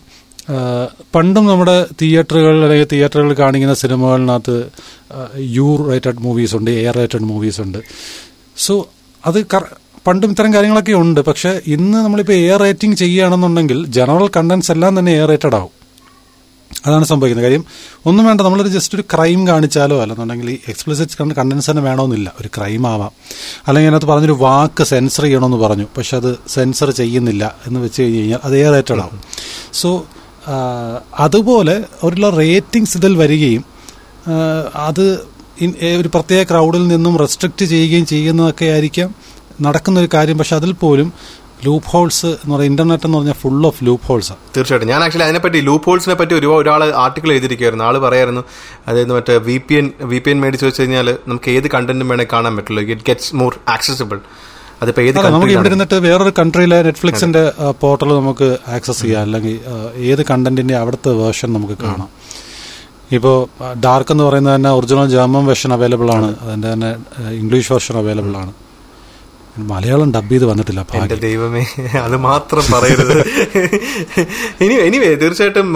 പണ്ടും 1.15 1.45
നമ്മുടെ 1.45 1.87
തിയേറ്ററുകൾ 2.01 2.63
അല്ലെങ്കിൽ 2.63 2.87
തിയേറ്ററുകളിൽ 2.91 3.33
കാണിക്കുന്ന 3.33 3.73
സിനിമകളിനകത്ത് 3.73 4.69
യു 5.37 5.87
റേറ്റഡ് 5.91 6.19
മൂവീസ് 6.19 6.55
ഉണ്ട് 6.55 6.71
എയർ 6.71 6.95
റേറ്റഡ് 6.95 7.21
മൂവീസ് 7.21 7.61
ഉണ്ട്. 7.61 7.77
സോ 8.57 8.89
അത് 9.25 9.45
പണ്ടും 10.07 10.29
ഇത്തരം 10.29 10.53
കാര്യങ്ങളൊക്കെ 10.53 10.91
ഉണ്ട്. 10.91 11.21
പക്ഷേ 11.21 11.61
ഇന്ന് 11.67 11.97
നമ്മളിപ്പോൾ 11.97 12.33
എയർ 12.33 12.59
റേറ്റിംഗ് 12.59 12.95
ചെയ്യുകയാണെന്നുണ്ടെങ്കിൽ 12.95 13.85
ജനറൽ 13.85 14.29
കണ്ടന്റ്സ് 14.37 14.71
എല്ലാം 14.71 14.99
തന്നെ 14.99 15.11
എയർ 15.11 15.27
റേറ്റഡ് 15.27 15.55
ആവും. 15.55 15.78
അതാണ് 16.85 17.05
സംഭവിക്കുന്നത്. 17.05 17.45
കാര്യം 17.45 17.63
ഒന്നും 18.05 18.25
വേണ്ട 18.25 18.41
നമ്മളൊരു 18.41 18.69
ജസ്റ്റ് 18.69 18.95
ഒരു 18.95 19.03
ക്രൈം 19.13 19.39
കാണിച്ചാലോ 19.47 20.01
അല്ലെന്നുണ്ടെങ്കിൽ 20.01 20.49
എക്സ്പ്ലിസിറ്റ് 20.67 21.17
കണ്ട് 21.19 21.33
കണ്ടൻസ് 21.35 21.69
തന്നെ 21.69 21.83
വേണമെന്നില്ല 21.83 22.33
ഒരു 22.41 22.49
ക്രൈം 22.57 22.87
ആവാം. 22.87 23.11
അല്ലെങ്കിൽ 23.67 23.89
അതിനകത്ത് 23.89 24.09
പറഞ്ഞൊരു 24.11 24.37
വാക്ക് 24.39 24.83
സെൻസർ 24.83 25.23
ചെയ്യണമെന്ന് 25.23 25.57
പറഞ്ഞു. 25.57 25.87
പക്ഷെ 25.97 26.15
അത് 26.17 26.31
സെൻസർ 26.47 26.91
ചെയ്യുന്നില്ല 26.91 27.55
എന്ന് 27.67 27.79
വെച്ച് 27.79 28.01
കഴിഞ്ഞ് 28.01 28.19
കഴിഞ്ഞാൽ 28.19 28.39
അത് 28.43 28.55
ഏറെ 28.57 28.83
ആവും 29.01 29.19
സോ 29.73 30.05
അതുപോലെ 31.19 31.75
അവരുള്ള 32.03 32.29
റേറ്റിംഗ്സ് 32.29 32.97
ഇതിൽ 32.97 33.15
വരികയും 33.17 33.65
അത് 34.75 35.05
ഒരു 35.97 36.07
പ്രത്യേക 36.07 36.43
ക്രൗഡിൽ 36.49 36.87
നിന്നും 36.87 37.17
റെസ്ട്രിക്റ്റ് 37.17 37.65
ചെയ്യുകയും 37.65 38.05
ചെയ്യുന്നതൊക്കെ 38.05 38.65
ആയിരിക്കാം. 38.65 39.09
നടക്കുന്ന 39.61 39.97
ഒരു 39.99 40.09
കാര്യം 40.13 40.37
പക്ഷെ 40.37 40.55
അതിൽ 40.55 40.71
പോലും 40.71 41.07
ലൂപ്പ് 41.65 41.87
ഹോൾസ് 41.93 42.25
എന്ന് 42.25 42.53
പറയുന്നത് 42.53 42.69
ഇന്റർനെറ്റ് 42.71 43.05
എന്ന് 43.07 43.17
പറഞ്ഞാൽ 43.17 43.37
ഫുൾ 43.41 43.61
ഓഫ് 43.69 43.79
ലൂപ്പ് 43.87 44.05
ഹോൾസ് 44.09 44.35
തീർച്ചയായിട്ടും. 44.55 44.89
ഞാൻ 44.91 45.01
ആക്ച്വലി 45.05 45.25
അതിനെപ്പറ്റി 45.27 45.59
ലൂപ്പ് 45.69 45.87
ഹോൾസിനെ 45.89 46.15
പറ്റി 46.19 46.33
ഒരു 46.39 46.49
ഒരാൾ 46.59 46.83
ആർട്ടിക്കിൾ 47.05 47.29
എഴുതിയിരിക്കുകയായിരുന്നു. 47.35 47.85
ആൾ 47.87 47.97
പറയായിരുന്നു 48.05 48.43
അതായത് 48.89 49.11
മറ്റേ 49.17 49.37
V 49.49 49.57
P 49.67 49.75
N 49.79 49.87
V 50.11 50.19
P 50.25 50.31
N 50.33 50.39
മേടിച്ച് 50.43 50.65
വെച്ച് 50.69 50.81
കഴിഞ്ഞാൽ 50.81 51.09
നമുക്ക് 51.27 51.49
ഏത് 51.57 51.67
കണ്ടന്റും 51.75 52.09
വേണേൽ 52.13 52.29
കാണാൻ 52.35 52.55
പറ്റുള്ളൂ. 52.59 52.83
ഇറ്റ് 52.95 53.07
ഗെറ്റ്സ് 53.09 53.31
മോർ 53.41 53.51
ആക്സസിബിൾ 53.75 54.19
അതിപ്പോ 54.83 55.01
ഏത് 55.07 55.17
നമുക്ക് 55.25 55.53
ഇവിടെ? 55.53 55.69
ഇരുന്നിട്ട് 55.69 55.97
വേറൊരു 56.07 56.33
കൺട്രിയിലെ 56.39 56.77
നെറ്റ്ഫ്ലിക്സിന്റെ 56.87 57.43
പോർട്ടൽ 57.81 58.11
നമുക്ക് 58.19 58.47
ആക്സസ് 58.75 59.01
ചെയ്യാം. 59.01 59.23
അല്ലെങ്കിൽ 59.27 59.55
ഏത് 60.11 60.21
കണ്ടന്റിന്റെ 60.31 60.75
അവിടുത്തെ 60.81 61.11
വേർഷൻ 61.23 61.49
നമുക്ക് 61.57 61.77
കാണാം. 61.83 62.09
ഇപ്പോൾ 63.17 63.37
ഡാർക്ക് 63.85 64.11
എന്ന് 64.13 64.23
പറയുന്നത് 64.23 64.55
തന്നെ 64.55 64.71
ഒറിജിനൽ 64.77 65.07
ജർമ്മൻ 65.15 65.45
വേർഷൻ 65.49 65.71
അവൈലബിൾ 65.77 66.09
ആണ്. 66.17 66.31
അതിന്റെ 66.45 66.67
തന്നെ 66.73 66.91
ഇംഗ്ലീഷ് 67.41 67.71
വെർഷൻ 67.73 67.95
അവൈലബിൾ 68.01 68.33
ആണ്. 68.43 68.51
മലയാളം 69.71 70.09
ഡബ് 70.15 70.31
ചെയ്ത് 70.31 70.45
വന്നിട്ടില്ല 70.49 70.81
എന്റെ 70.99 71.17
ദൈവമേ 71.25 71.63
അത് 72.05 72.15
മാത്രം 72.27 72.65
പറയരുത്. 72.73 73.13
ഇനി 74.65 74.75
എനിവേ 74.87 75.09
തീർച്ചയായിട്ടും 75.23 75.69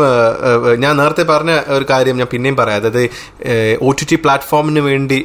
ഞാൻ 0.84 0.94
നേരത്തെ 1.02 1.26
പറഞ്ഞ 1.32 1.54
ഒരു 1.78 1.86
കാര്യം 1.92 2.18
ഞാൻ 2.22 2.30
പിന്നെയും 2.34 2.58
പറയാം. 2.62 2.80
അതായത് 2.82 3.04
ഒ 3.88 3.92
ടി 4.00 4.08
ടി 4.12 4.18
പ്ലാറ്റ്ഫോമിന് 4.24 4.84
വേണ്ടി 4.90 5.20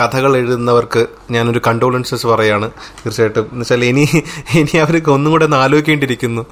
കഥകൾ 0.00 0.34
എഴുതുന്നവർക്ക് 0.40 1.02
ഞാനൊരു 1.36 1.62
കണ്ടോളൻസസ് 1.68 2.26
പറയാണ്. 2.32 2.68
തീർച്ചയായിട്ടും 3.02 3.46
എന്ന് 3.52 3.64
വെച്ചാൽ 3.64 3.84
ഇനി 3.92 4.06
ഇനി 4.60 4.76
അവർക്ക് 4.84 5.12
ഒന്നും 5.16 5.32
കൂടെ 5.34 5.46
ഒന്ന് 5.50 5.60
ആലോചിക്കേണ്ടിയിരിക്കുന്നു. 5.64 6.44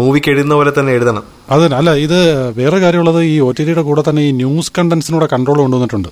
മൂവിക്ക് 0.00 0.28
എഴുതുന്ന 0.32 0.54
പോലെ 0.58 0.70
തന്നെ 0.78 0.92
എഴുതണം. 0.98 1.24
അത് 1.54 1.64
അല്ല 1.78 1.90
ഇത് 2.04 2.18
വേറെ 2.58 2.78
കാര്യമുള്ളത് 2.84 3.18
ഈ 3.32 3.34
ഒ 3.46 3.48
ടി 3.56 3.62
ടിയുടെ 3.64 3.82
കൂടെ 3.88 4.02
തന്നെ 4.08 4.22
ഈ 4.28 4.30
ന്യൂസ് 4.42 4.72
കണ്ടന്റ്സിനൂടെ 4.78 5.26
കൺട്രോൾ 5.32 5.58
കൊണ്ടുവന്നിട്ടുണ്ട്. 5.64 6.10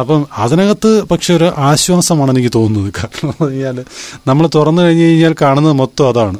അപ്പം 0.00 0.26
അതിനകത്ത് 0.38 1.04
പക്ഷെ 1.04 1.34
ഒരു 1.34 1.52
ആശ്വാസമാണ് 1.58 2.30
എനിക്ക് 2.30 2.52
തോന്നുന്നത്. 2.54 2.92
കാരണം 2.98 3.30
എന്ന് 3.30 3.48
കഴിഞ്ഞാൽ 3.48 3.84
നമ്മൾ 4.26 4.48
തുറന്നു 4.54 4.82
കഴിഞ്ഞു 4.82 5.04
കഴിഞ്ഞാൽ 5.04 5.34
കാണുന്നത് 5.42 5.72
മൊത്തം 5.72 6.08
അതാണ്. 6.08 6.38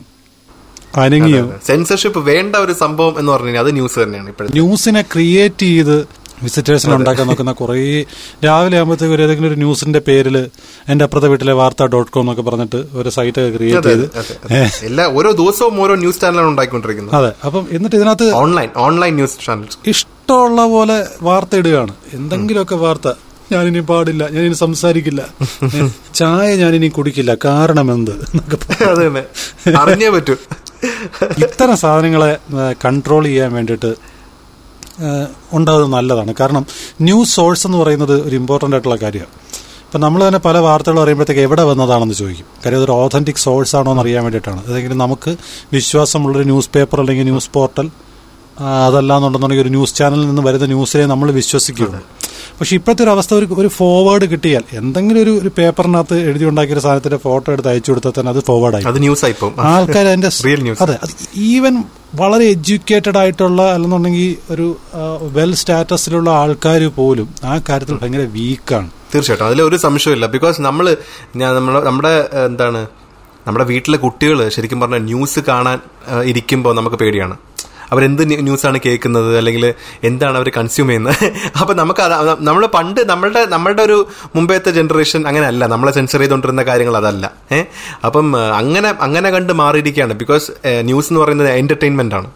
അനങ്ങിയോ? 0.97 1.55
സെൻസർഷിപ്പ് 1.67 2.19
വേണ്ട 2.19 2.57
ഒരു 2.57 2.73
സംഭവം 2.73 3.19
എന്ന് 3.19 3.33
പറഞ്ഞു 3.33 3.59
അത് 3.59 3.75
ന്യൂസ് 3.75 3.99
തന്നെയാണ് 3.99 4.29
ഇപ്പോഴും 4.29 4.53
ന്യൂസിനെ 4.53 5.03
ക്രിയേറ്റ് 5.03 5.63
ചെയ്ത് 5.63 6.09
വിസിറ്റേഴ്സിനെ 6.43 6.95
ഉണ്ടാക്കാൻ 6.95 7.27
നോക്കുന്ന 7.27 7.53
കുറേ 7.53 8.05
രാവിലെ 8.45 8.77
ആകുമ്പോഴത്തേക്ക് 8.77 9.15
ഒരു 9.15 9.23
ഏതെങ്കിലും 9.23 9.49
ഒരു 9.49 9.55
ന്യൂസിന്റെ 9.55 9.99
പേരിൽ 9.99 10.51
എന്റെ 10.89 11.03
അപ്പുറത്തെ 11.03 11.29
വീട്ടിലെ 11.29 11.53
വാർത്ത 11.53 11.85
ഡോട്ട് 11.85 12.11
കോം 12.11 12.21
എന്നൊക്കെ 12.21 12.43
പറഞ്ഞിട്ട് 12.43 12.85
ഒരു 12.93 13.09
സൈറ്റ് 13.09 13.57
ക്രിയേറ്റ് 13.57 13.89
ചെയ്ത്. 13.89 14.87
എല്ലാ 14.87 15.07
ഓരോ 15.07 15.31
ദിവസവും 15.31 15.81
ഓരോ 15.83 15.95
ന്യൂസ് 15.95 16.21
ചാനലാണ് 16.21 16.49
ഉണ്ടാക്കിക്കൊണ്ടിരിക്കുന്നത് 16.49 17.17
അതെ. 17.17 17.33
അപ്പം 17.45 17.67
എന്നിട്ട് 17.71 17.97
ഇതിനകത്ത് 17.97 18.33
ഓൺലൈൻ 18.33 18.69
ഓൺലൈൻ 18.77 19.15
ന്യൂസ് 19.15 19.47
ചാനൽ 19.47 19.67
ഇഷ്ടമുള്ള 19.87 20.67
പോലെ 20.67 21.07
വാർത്ത 21.23 21.57
ഇടുകയാണ്. 21.57 21.95
എന്തെങ്കിലുമൊക്കെ 22.13 22.75
വാർത്ത. 22.75 23.09
ഞാനിനി 23.53 23.81
പാടില്ല 23.81 24.29
ഞാനിനി 24.29 24.55
സംസാരിക്കില്ല. 24.55 25.25
ചായ 26.15 26.57
ഞാനിനി 26.57 26.89
കുടിക്കില്ല. 26.89 27.37
കാരണം 27.45 27.93
എന്ത്? 27.93 28.11
അറിഞ്ഞേ 29.79 30.09
പറ്റൂ. 30.09 30.37
ഇത്തരം 31.39 31.77
സാധനങ്ങളെ 31.77 32.37
കൺട്രോൾ 32.85 33.25
ചെയ്യാൻ 33.25 33.53
വേണ്ടിയിട്ട് 33.53 33.95
ഉണ്ടാകുന്നത് 35.53 35.93
നല്ലതാണ്. 35.93 36.35
കാരണം 36.41 36.67
ന്യൂസ് 37.01 37.35
സോഴ്സ് 37.35 37.67
എന്ന് 37.67 37.79
പറയുന്നത് 37.79 38.21
ഒരു 38.29 38.37
ഇമ്പോർട്ടന്റ് 38.37 38.77
ആയിട്ടുള്ള 38.77 38.97
കാര്യമാണ്. 38.97 39.31
ഇപ്പം 39.87 40.01
നമ്മൾ 40.01 40.29
തന്നെ 40.29 40.39
പല 40.39 40.59
വാർത്തകൾ 40.59 41.01
പറയുമ്പോഴത്തേക്ക് 41.01 41.43
എവിടെ 41.43 41.63
വന്നതാണെന്ന് 41.63 42.15
ചോദിക്കും. 42.15 42.47
കാര്യം 42.65 42.77
അതൊരു 42.77 42.93
ഓതന്റിക് 42.93 43.37
സോഴ്സ് 43.37 43.77
ആണോ 43.77 43.91
എന്ന് 43.91 44.03
അറിയാൻ 44.03 44.23
വേണ്ടിയിട്ടാണ്. 44.23 44.67
അതെങ്കിലും 44.67 44.99
നമുക്ക് 44.99 45.37
വിശ്വാസമുള്ളൊരു 45.73 46.45
ന്യൂസ് 46.45 46.71
പേപ്പർ 46.75 47.01
അല്ലെങ്കിൽ 47.01 47.25
ന്യൂസ് 47.25 47.51
പോർട്ടൽ 47.53 47.91
അതല്ലാന്നുണ്ടെന്നുണ്ടെങ്കിൽ 48.61 49.63
ഒരു 49.63 49.69
ന്യൂസ് 49.69 49.95
ചാനലിൽ 49.95 50.27
നിന്ന് 50.29 50.43
വരുന്ന 50.43 50.67
ന്യൂസിനെ 50.67 51.07
നമ്മൾ 51.07 51.31
വിശ്വസിക്കുകയുള്ളൂ. 51.31 52.03
പക്ഷെ 52.59 52.75
ഇപ്പോഴത്തെ 52.79 53.03
ഒരു 53.05 53.13
അവസ്ഥ 53.15 53.33
ഒരു 53.39 53.47
ഒരു 53.61 53.71
ഫോർവേഡ് 53.77 54.27
കിട്ടിയാൽ 54.33 54.65
എന്തെങ്കിലും 54.81 55.21
ഒരു 55.23 55.33
ഒരു 55.41 55.51
പേപ്പറിനകത്ത് 55.57 56.17
എഴുതി 56.29 56.45
ഉണ്ടാക്കിയ 56.51 56.75
ഒരു 56.77 56.83
സാധനത്തിന്റെ 56.85 57.19
ഫോട്ടോ 57.25 57.49
എടുത്ത് 57.55 57.71
അയച്ചു 57.73 57.91
കൊടുത്താൽ 57.91 58.15
തന്നെ 58.19 58.33
അത് 58.35 58.41
ഫോർവേഡ് 58.49 58.77
ആയി. 58.77 58.85
അത് 58.91 58.99
ന്യൂസ് 59.05 59.25
ആയിപ്പോ 59.27 59.49
ആൾക്കാർ 59.73 60.05
അതിന്റെ 60.13 60.31
റിയൽ 60.47 60.63
ന്യൂസ് 60.67 60.83
അതെ 60.85 60.97
ഈവൻ 61.51 61.75
വളരെ 62.15 62.45
എഡ്യൂക്കേറ്റഡ് 62.55 63.19
ആയിട്ടുള്ള 63.23 63.63
അല്ലെന്നുണ്ടെങ്കിൽ 63.75 64.29
ഒരു 64.55 64.67
വെൽ 65.37 65.53
സ്റ്റാറ്റസിലുള്ള 65.63 66.29
ആൾക്കാർ 66.43 66.83
പോലും 67.01 67.29
ആ 67.45 67.55
കാര്യത്തിൽ 67.69 67.99
ഭയങ്കര 68.03 68.25
വീക്കാണ് 68.39 68.89
തീർച്ചയായിട്ടും. 69.13 69.49
അതിൽ 69.49 69.61
ഒരു 69.69 69.77
സംശയമില്ല 69.87 70.27
ബിക്കോസ് 70.37 70.59
നമ്മൾ 70.69 70.87
നമ്മുടെ 71.89 72.15
എന്താണ് 72.47 72.81
നമ്മുടെ 73.47 73.67
വീട്ടിലെ 73.71 73.99
കുട്ടികൾ 74.05 74.39
ശരിക്കും 74.55 74.79
പറഞ്ഞാൽ 74.83 75.03
ന്യൂസ് 75.11 75.41
കാണാൻ 75.51 75.79
ഇരിക്കുമ്പോൾ 76.31 76.73
നമുക്ക് 76.79 76.99
പേടിയാണ്. 77.03 77.35
അവരെന്ത് 77.93 78.29
ന്യൂ- 78.29 78.41
ന്യൂസാണ് 78.41 78.79
കേൾക്കുന്നത്? 78.87 79.37
അല്ലെങ്കിൽ 79.37 79.75
എന്താണ് 80.05 80.37
അവർ 80.37 80.49
കൺസ്യൂം 80.57 80.89
ചെയ്യുന്നത്? 80.89 81.33
അപ്പൊ 81.61 81.75
നമുക്ക് 81.75 82.01
നമ്മൾ 82.41 82.67
പണ്ട് 82.67 83.01
നമ്മളുടെ 83.09 83.45
നമ്മളുടെ 83.45 83.83
ഒരു 83.83 84.07
മുമ്പത്തെ 84.37 84.71
ജനറേഷൻ 84.71 85.29
അങ്ങനെയല്ല. 85.29 85.67
നമ്മളെ 85.67 85.93
സെൻസർ 85.93 86.21
ചെയ്തുകൊണ്ടിരുന്ന 86.21 86.63
കാര്യങ്ങൾ 86.63 86.97
അതല്ല. 86.97 87.33
ഏഹ് 87.53 87.67
അപ്പം 88.05 88.57
അങ്ങനെ 88.57 88.95
അങ്ങനെ 89.01 89.31
കണ്ട് 89.31 89.53
മാറിയിരിക്കുകയാണ്. 89.53 90.15
ബിക്കോസ് 90.15 90.51
ന്യൂസ് 90.81 91.09
എന്ന് 91.13 91.21
പറയുന്നത് 91.21 91.49
എന്റർടൈൻമെന്റ് 91.49 92.15
ആണ് 92.15 92.31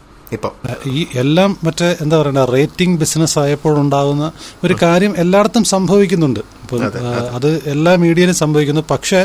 ഈ 0.87 1.07
എല്ലാം 1.15 1.57
മറ്റേ 1.65 1.97
എന്താ 2.01 2.21
പറയണ്ട 2.21 2.39
റേറ്റിംഗ് 2.39 2.99
ബിസിനസ് 2.99 3.39
ആയപ്പോൾ 3.39 3.79
ഉണ്ടാകുന്ന 3.79 4.33
ഒരു 4.65 4.77
കാര്യം 4.83 5.15
എല്ലായിടത്തും 5.17 5.65
സംഭവിക്കുന്നുണ്ട്. 5.65 6.41
ഇപ്പം 6.73 7.35
അത് 7.37 7.49
എല്ലാ 7.67 7.93
മീഡിയയിലും 7.95 8.35
സംഭവിക്കുന്നു. 8.35 8.83
പക്ഷേ 8.91 9.21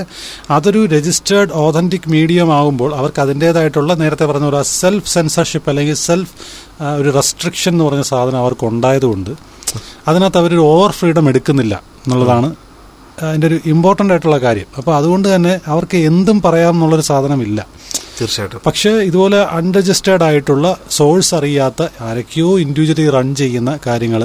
അതൊരു 0.49 0.85
രജിസ്റ്റേർഡ് 0.85 1.53
ഓതന്റിക് 1.63 2.07
മീഡിയം 2.07 2.49
ആകുമ്പോൾ 2.53 2.91
അവർക്ക് 2.95 3.21
അതിന്റെതായിട്ടുള്ള 3.21 3.93
നേരത്തെ 3.93 4.25
പറഞ്ഞ 4.25 4.45
ഒരു 4.45 4.61
സെൽഫ് 4.63 5.09
സെൻസർഷിപ്പ് 5.09 5.69
അല്ലെങ്കിൽ 5.69 5.97
സെൽഫ് 6.07 6.33
ഒരു 6.99 7.09
റെസ്ട്രിക്ഷൻ 7.09 7.71
എന്ന് 7.71 7.85
പറഞ്ഞ 7.85 8.01
സാധനം 8.01 8.39
അവർക്ക് 8.39 8.65
ഉണ്ടായതുകൊണ്ട് 8.65 9.31
അതിനകത്ത് 10.07 10.37
അവർ 10.37 10.53
ഓവർ 10.71 10.91
ഫ്രീഡം 10.91 11.29
എടുക്കുന്നില്ല 11.29 11.75
എന്നുള്ളതാണ് 12.05 12.49
അതിന്റെ 13.23 13.47
ഒരു 13.47 13.59
ഇമ്പോർട്ടന്റ് 13.65 14.13
ആയിട്ടുള്ള 14.13 14.37
കാര്യം. 14.37 14.67
അപ്പോൾ 14.77 14.95
അതുകൊണ്ട് 14.95 15.35
തന്നെ 15.35 15.59
അവർക്ക് 15.67 15.97
എന്തും 15.97 16.41
പറയാം 16.41 16.73
എന്നുള്ളൊരു 16.75 17.05
സാധനമില്ല. 17.11 17.59
തീർച്ചയായിട്ടും. 18.19 18.61
പക്ഷേ 18.65 18.91
ഇതുപോലെ 19.09 19.39
അൺരജിസ്റ്റേർഡ് 19.57 20.25
ആയിട്ടുള്ള 20.27 20.65
സോഴ്സ് 20.97 21.33
അറിയാത്ത 21.39 21.87
ആരൊക്കെയോ 22.07 22.49
ഇൻഡിവിജ്വലി 22.63 23.05
റൺ 23.15 23.27
ചെയ്യുന്ന 23.41 23.71
കാര്യങ്ങൾ 23.87 24.21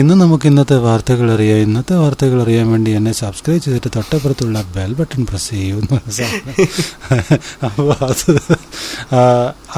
ഇന്ന് 0.00 0.14
നമുക്ക് 0.22 0.46
ഇന്നത്തെ 0.52 0.78
വാർത്തകൾ 0.86 1.28
അറിയാം. 1.36 1.58
ഇന്നത്തെ 1.66 1.96
വാർത്തകൾ 2.02 2.38
അറിയാൻ 2.44 2.66
വേണ്ടി 2.72 2.90
എന്നെ 3.00 3.12
സബ്സ്ക്രൈബ് 3.22 3.62
ചെയ്തിട്ട് 3.66 3.90
തൊട്ടപ്പുറത്തുള്ള 3.96 4.64
ബെൽ 4.76 4.94
ബട്ടൺ 5.00 5.22
പ്രസ് 5.30 5.50
ചെയ്യൂ 5.50 5.76
അപ്പോൾ 7.66 7.92
അത് 8.10 8.30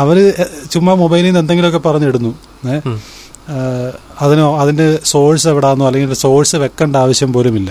അവർ 0.03 0.17
ചുമ്മാ 0.73 0.95
മൊബൈലിൽ 1.03 1.27
നിന്ന് 1.27 1.41
എന്തെങ്കിലുമൊക്കെ 1.41 1.83
പറഞ്ഞിടുന്നു? 1.89 2.33
അതിനോ 4.25 4.47
അതിന്റെ 4.63 4.87
സോഴ്സ് 5.13 5.47
എവിടാന്നോ 5.49 5.87
അല്ലെങ്കിൽ 5.87 6.13
സോഴ്സ് 6.25 6.57
വെക്കേണ്ട 6.65 6.97
ആവശ്യം 7.05 7.31
പോലുമില്ല. 7.33 7.71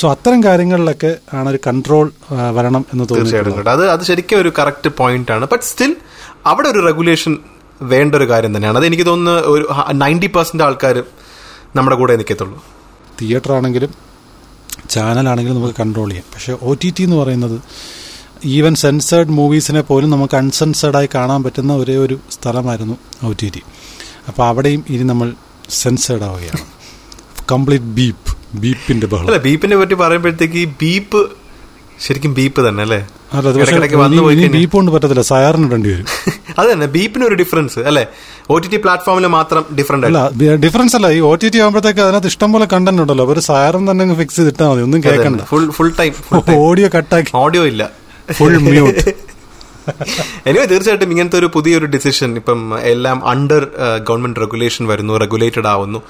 സോ 0.00 0.10
അത്തരം 0.14 0.40
കാര്യങ്ങളിലൊക്കെ 0.44 1.16
ആണ് 1.36 1.48
ഒരു 1.52 1.58
കൺട്രോൾ 1.66 2.12
വരണം 2.56 2.84
എന്ന് 2.92 3.04
തോന്നുന്നു 3.10 3.70
അത് 3.74 3.90
അത് 3.90 4.02
ശരിക്കും 4.08 4.40
ഒരു 4.42 4.52
കറക്റ്റ് 4.58 4.90
പോയിന്റ് 4.98 5.32
ആണ്. 5.32 5.44
ബട്ട് 5.52 5.64
സ്റ്റിൽ 5.64 5.96
അവിടെ 6.46 6.68
ഒരു 6.68 6.80
റെഗുലേഷൻ 6.88 7.32
വേണ്ട 7.92 8.14
ഒരു 8.14 8.26
കാര്യം 8.32 8.56
തന്നെയാണ്. 8.56 8.78
അത് 8.78 8.86
എനിക്ക് 8.86 9.06
തോന്നുന്നു 9.06 9.40
ഒരു 9.54 9.64
നയന്റി 10.02 10.26
പെർസെന്റ് 10.26 10.64
ആൾക്കാർ 10.64 11.04
നമ്മുടെ 11.76 11.96
കൂടെ 11.96 12.16
നിൽക്കത്തുള്ളൂ 12.16 12.62
തിയേറ്റർ 13.20 13.52
ആണെങ്കിലും 13.52 13.90
ചാനലാണെങ്കിലും 14.90 15.56
നമുക്ക് 15.56 15.76
കൺട്രോൾ 15.80 16.08
ചെയ്യാം. 16.10 16.26
പക്ഷേ 16.34 16.52
ഒ 16.62 16.74
ടി 16.82 16.90
ടി 16.96 17.02
എന്ന് 17.02 17.16
പറയുന്നത് 17.16 17.56
ഈവൻ 18.56 18.74
സെൻസേർഡ് 18.74 19.28
മൂവീസിനെ 19.28 19.80
പോലും 19.80 20.10
നമുക്ക് 20.10 20.36
അൺസെൻസേർഡായി 20.36 21.08
കാണാൻ 21.14 21.42
പറ്റുന്ന 21.42 21.72
ഒരേ 21.82 21.96
ഒരു 21.96 22.18
സ്ഥലമായിരുന്നു 22.30 22.96
ഒ 23.28 23.32
ടി 23.42 23.48
ടി 23.54 23.62
അപ്പോൾ 24.28 24.44
അവിടെയും 24.46 24.84
ഇനി 24.88 25.02
നമ്മൾ 25.02 25.28
സെൻസേർഡ് 25.82 26.22
ആവുകയാണ്. 26.22 26.64
കംപ്ലീറ്റ് 27.52 27.84
ബീപ്പ് 27.84 28.37
ബീപ്പിന്റെ 28.54 29.06
ബഹളം. 29.06 29.28
അല്ല 29.28 29.40
ബീപ്പിനെ 29.44 29.76
പറ്റി 29.76 29.96
പറയുമ്പോഴത്തേക്ക് 30.02 30.58
ഈ 30.58 30.68
ബീപ്പ് 30.82 31.20
ശരിക്കും 32.04 32.32
ബീപ്പ് 32.34 32.60
തന്നെ 32.66 32.82
അല്ലേ? 32.82 32.98
ബീപ്പ് 34.52 34.74
കൊണ്ട് 34.76 34.90
പറ്റത്തില്ല 34.92 35.22
സയാറിന് 35.30 35.66
ഇടേണ്ടി 35.68 35.90
വരും. 35.92 36.06
അത് 36.58 36.66
തന്നെ 36.70 36.86
ബീപ്പിന് 36.94 37.24
ഒരു 37.28 37.36
ഡിഫറൻസ് 37.40 37.80
അല്ലെ? 37.90 38.04
ഒ 38.50 38.58
ടി 38.58 38.68
ടി 38.68 38.78
പ്ലാറ്റ്ഫോമിൽ 38.84 39.26
മാത്രം 39.34 39.62
ഡിഫറെന്റ് 39.78 40.06
അല്ല 40.08 40.20
ഡിഫറൻസ് 40.64 40.94
അല്ല 40.98 41.08
ഈ 41.16 41.20
ഒ 41.28 41.32
ടി 41.42 41.48
ടി 41.54 41.58
ആകുമ്പോഴത്തേക്ക് 41.64 42.02
അതിനകത്ത് 42.04 42.30
ഇഷ്ടം 42.32 42.52
പോലെ 42.54 42.66
കണ്ടന്റ് 42.72 43.02
ഉണ്ടല്ലോ 43.04 43.26
ഒരു 43.34 43.42
സയറും 43.48 43.84
തന്നെ 43.90 44.16
ഫിക്സ് 44.20 44.38
ചെയ്തിട്ടാൽ 44.38 44.68
മതി 44.72 44.82
ഒന്നും 44.86 45.02
കേൾക്കണ്ട 45.06 45.42
ഫുൾ 45.50 45.66
ഫുൾ 45.78 45.90
ടൈം 46.00 46.12
ഓഡിയോ 46.62 46.88
കട്ടാക്കി 46.96 47.32
ഓഡിയോ 47.42 47.64
ഇല്ല. 47.64 47.82
ഫുൾ 48.28 48.56
മ്യൂട്ട് 48.66 49.04
എനിവേ 50.48 50.64
തീർച്ചയായിട്ടും 50.72 51.10
ഇങ്ങനത്തെ 51.12 51.38
ഒരു 51.38 51.48
പുതിയൊരു 51.54 51.86
ഡിസിഷൻ 51.94 52.30
ഇപ്പം 52.36 52.58
എല്ലാം 52.90 53.18
അണ്ടർ 53.28 53.62
ഗവൺമെന്റ് 54.08 54.40
റെഗുലേഷൻ 54.40 54.82
വരുന്നു 54.86 55.14
റെഗുലേറ്റഡ് 55.22 55.68
ആവുന്നു. 55.74 56.00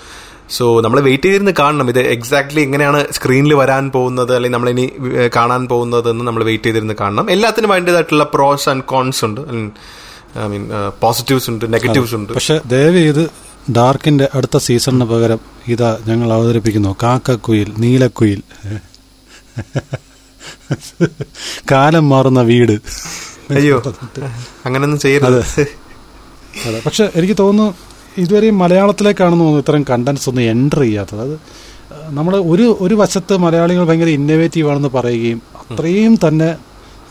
സോ 0.51 0.81
നമ്മൾ 0.81 1.01
വെയിറ്റ് 1.01 1.25
ചെയ്തിരുന്ന് 1.25 1.53
കാണണം. 1.59 1.89
ഇത് 1.89 2.01
എക്സാക്ട്ലി 2.01 2.61
എങ്ങനെയാണ് 2.61 3.07
സ്ക്രീനിൽ 3.13 3.55
വരാൻ 3.55 3.91
പോകുന്നത് 3.91 4.35
അല്ലെങ്കിൽ 4.35 4.57
നമ്മൾ 4.57 4.71
ഇനി 4.71 4.91
കാണാൻ 5.37 5.69
പോകുന്നത് 5.69 6.11
എന്ന് 6.11 6.25
നമ്മൾ 6.25 6.45
വെയിറ്റ് 6.45 6.65
ചെയ്തിരുന്ന് 6.65 6.95
കാണണം. 7.01 7.31
എല്ലാത്തിനും 7.31 7.73
അതിന്റെതായിട്ടുള്ള 7.73 8.25
പ്രോസ് 8.35 8.69
ആൻഡ് 8.69 8.83
കോൺസ് 8.83 9.25
ഉണ്ട്. 9.25 9.41
ഐ 9.41 10.47
മീൻ 10.47 10.69
പോസിറ്റീവ്സ് 11.01 11.51
ഉണ്ട് 11.51 11.73
നെഗറ്റീവ്സ് 11.73 12.15
ഉണ്ട്. 12.15 12.33
പക്ഷെ 12.33 12.61
ദയവ് 12.67 12.97
ചെയ്ത് 12.97 13.31
ഡാർക്കിന്റെ 13.73 14.29
അടുത്ത 14.35 14.57
സീസണിന് 14.57 15.05
പകരം 15.05 15.39
ഇതാ 15.69 15.99
ഞങ്ങൾ 16.07 16.33
അവതരിപ്പിക്കുന്നു. 16.33 16.97
കാക്കക്കുയിൽ 17.03 17.73
നീലക്കുയിൽ. 17.79 18.43
കാലം 21.71 22.09
മാറുന്ന 22.09 22.41
വീട്. 22.43 22.73
അയ്യോ. 23.51 23.83
അങ്ങനൊന്നും 24.67 25.01
ചെയ്യരുത്. 25.01 25.39
അതെ. 25.39 25.67
പക്ഷെ 26.87 27.13
എനിക്ക് 27.15 27.37
തോന്നുന്നു 27.39 27.75
ഇതുവരെയും 28.23 28.59
മലയാളത്തിലേക്കാണെന്ന് 28.59 29.45
തോന്നുന്നു 29.45 29.65
ഇത്തരം 29.65 29.83
കണ്ടന്റ്സ് 29.91 30.29
ഒന്നും 30.29 30.43
എന്റർ 30.43 30.81
ചെയ്യാത്തത്. 30.81 31.21
അത് 31.25 31.37
നമ്മൾ 32.17 32.35
ഒരു 32.53 32.77
ഒരു 32.81 32.95
വശത്ത് 32.95 33.37
മലയാളികൾ 33.37 33.85
ഭയങ്കര 33.85 34.09
ഇന്നോവേറ്റീവ് 34.09 34.71
ആണെന്ന് 34.71 34.89
പറയുകയും 34.89 35.43
അത്രയും 35.61 36.15
തന്നെ 36.25 36.57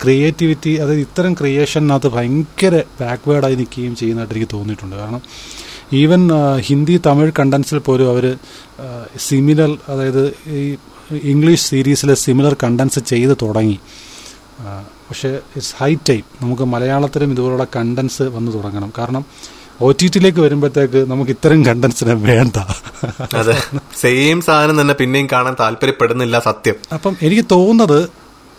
ക്രിയേറ്റിവിറ്റി 0.03 0.71
അതായത് 0.73 0.99
ഇത്തരം 0.99 1.33
ക്രിയേഷനകത്ത് 1.33 2.07
ഭയങ്കര 2.07 2.81
ബാക്ക്വേർഡായി 3.01 3.55
നിൽക്കുകയും 3.55 3.95
ചെയ്യുന്നതായിട്ട് 3.95 4.35
എനിക്ക് 4.35 4.51
തോന്നിയിട്ടുണ്ട്. 4.53 4.95
കാരണം 4.95 5.21
ഈവൻ 5.93 6.21
ഹിന്ദി 6.59 7.01
തമിഴ് 7.05 7.31
കണ്ടൻസിൽ 7.39 7.79
പോലും 7.79 8.09
അവർ 8.09 8.37
സിമിലർ 9.17 9.77
അതായത് 9.89 10.23
ഈ 10.47 10.77
ഇംഗ്ലീഷ് 11.23 11.63
സീരീസിലെ 11.69 12.15
സിമിലർ 12.15 12.55
കണ്ടൻസ് 12.63 12.99
ചെയ്ത് 12.99 13.37
തുടങ്ങി. 13.41 13.79
പക്ഷേ 15.09 15.29
ഇറ്റ്സ് 15.29 15.75
ഹൈ 15.79 15.95
ടൈം 16.09 16.23
നമുക്ക് 16.41 16.63
മലയാളത്തിലും 16.63 17.31
ഇതുപോലുള്ള 17.31 17.67
കണ്ടൻസ് 17.75 18.21
വന്നു 18.21 18.51
തുടങ്ങണം. 18.51 18.93
കാരണം 18.97 19.25
ഒ 19.81 19.91
ടി 19.91 20.07
ടിയിലേക്ക് 20.07 20.39
വരുമ്പോഴത്തേക്ക് 20.39 21.11
നമുക്ക് 21.11 21.31
ഇത്തരം 21.31 21.65
കണ്ടന്റ്സിനെ 21.65 22.13
വേണ്ട. 22.13 22.57
അതെ. 23.35 23.55
സെയിം 24.01 24.41
സാധനം 24.41 24.81
തന്നെ 24.81 24.93
പിന്നെയും 24.93 25.27
കാണാൻ 25.31 25.55
താല്പര്യപ്പെടുന്നില്ല 25.59 26.39
സത്യം. 26.39 26.75
അപ്പം 26.93 27.17
എനിക്ക് 27.21 27.45
തോന്നുന്നത് 27.51 28.09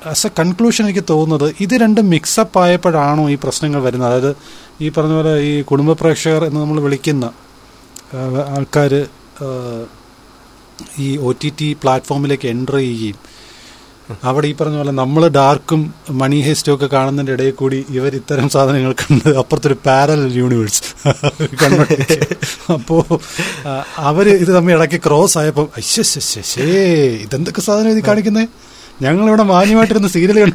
ആസ് 0.07 0.27
എ 0.27 0.31
കൺക്ലൂഷൻ 0.39 0.85
എനിക്ക് 0.85 1.05
തോന്നുന്നത് 1.11 1.55
ഇത് 1.61 1.75
രണ്ടും 1.75 2.11
മിക്സപ്പ് 2.11 2.59
ആയപ്പോഴാണോ 2.59 3.31
ഈ 3.31 3.35
പ്രശ്നങ്ങൾ 3.35 3.83
വരുന്നത്. 3.83 4.09
അതായത് 4.09 4.37
ഈ 4.81 4.89
പറഞ്ഞ 4.89 5.13
പോലെ 5.13 5.39
ഈ 5.41 5.63
കുടുംബ 5.63 5.93
പ്രേക്ഷകർ 5.93 6.45
എന്ന് 6.45 6.61
നമ്മൾ 6.61 6.81
വിളിക്കുന്ന 6.81 7.33
ആൾക്കാർ 8.59 9.07
ഈ 10.99 11.17
ഒ 11.17 11.33
ടി 11.45 11.53
ടി 11.61 11.77
പ്ലാറ്റ്ഫോമിലേക്ക് 11.83 12.49
എന്റർ 12.49 12.77
ചെയ്യുകയും 12.77 13.19
അവിടെ 14.29 14.47
ഈ 14.51 14.53
പറഞ്ഞ 14.61 14.77
പോലെ 14.81 14.93
നമ്മൾ 15.01 15.23
ഡാർക്കും 15.39 15.81
മണി 16.21 16.39
ഹേസ്റ്റും 16.47 16.73
ഒക്കെ 16.75 16.89
കാണുന്നതിന്റെ 16.95 17.33
ഇടയിൽ 17.37 17.55
കൂടി 17.61 17.79
ഇവർ 17.97 18.13
ഇത്തരം 18.21 18.47
സാധനങ്ങൾ 18.55 18.93
കണ്ട് 19.03 19.29
അപ്പുറത്തൊരു 19.43 19.77
പാരൽ 19.87 20.23
യൂണിവേഴ്സ്. 20.41 20.83
അപ്പോ 22.77 22.97
അവർ 24.11 24.29
ഇത് 24.45 24.53
തമ്മിൽ 24.57 24.75
ഇടയ്ക്ക് 24.77 25.01
ക്രോസ് 25.07 25.37
ആയപ്പോ 25.43 25.65
അശ്ശേ 25.81 26.69
ഇതെന്തൊക്കെ 27.25 27.65
സാധനം 27.69 27.91
ഇത് 27.97 28.03
കാണിക്കുന്നേ? 28.11 28.45
ഞങ്ങളിവിടെ 29.07 29.45
മാന്യമായിട്ടിരുന്ന 29.53 30.09
സീരിയൽ 30.17 30.39
ഇത് 30.39 30.55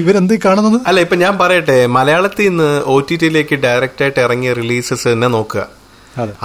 ഇവരെന്ത് 0.00 0.34
കാണുന്നത്? 0.44 0.78
അല്ല 0.88 0.98
ഇപ്പൊ 1.04 1.16
ഞാൻ 1.24 1.34
പറയട്ടെ 1.42 1.76
മലയാളത്തിൽ 1.96 2.46
നിന്ന് 2.48 2.68
ഒ 2.92 2.94
ടി 3.08 3.16
ടിയിലേക്ക് 3.22 3.56
ഡയറക്റ്റ് 3.66 4.02
ആയിട്ട് 4.04 4.20
ഇറങ്ങിയ 4.26 4.52
റിലീസസ് 4.60 5.06
തന്നെ 5.12 5.28
നോക്കുക. 5.36 5.62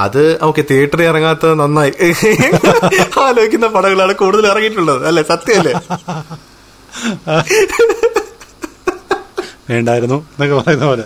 അതെ. 0.03 0.25
ഓക്കെ 0.41 0.61
തിയേറ്ററിൽ 0.69 1.05
ഇറങ്ങാത്തത് 1.09 1.53
നന്നായി. 1.61 1.91
ആലോചിക്കുന്ന 3.25 3.67
പടങ്ങളാണ് 3.75 4.13
കൂടുതൽ 4.15 4.45
ഇറങ്ങിയിട്ടുള്ളത്. 4.51 5.01
അല്ലെ? 5.09 5.23
സത്യമല്ലേ? 5.31 5.73
വേണ്ടായിരുന്നു 9.69 10.17
എന്നൊക്കെ 10.33 10.55
പറയുന്ന 10.59 10.85
പോലെ. 10.85 11.05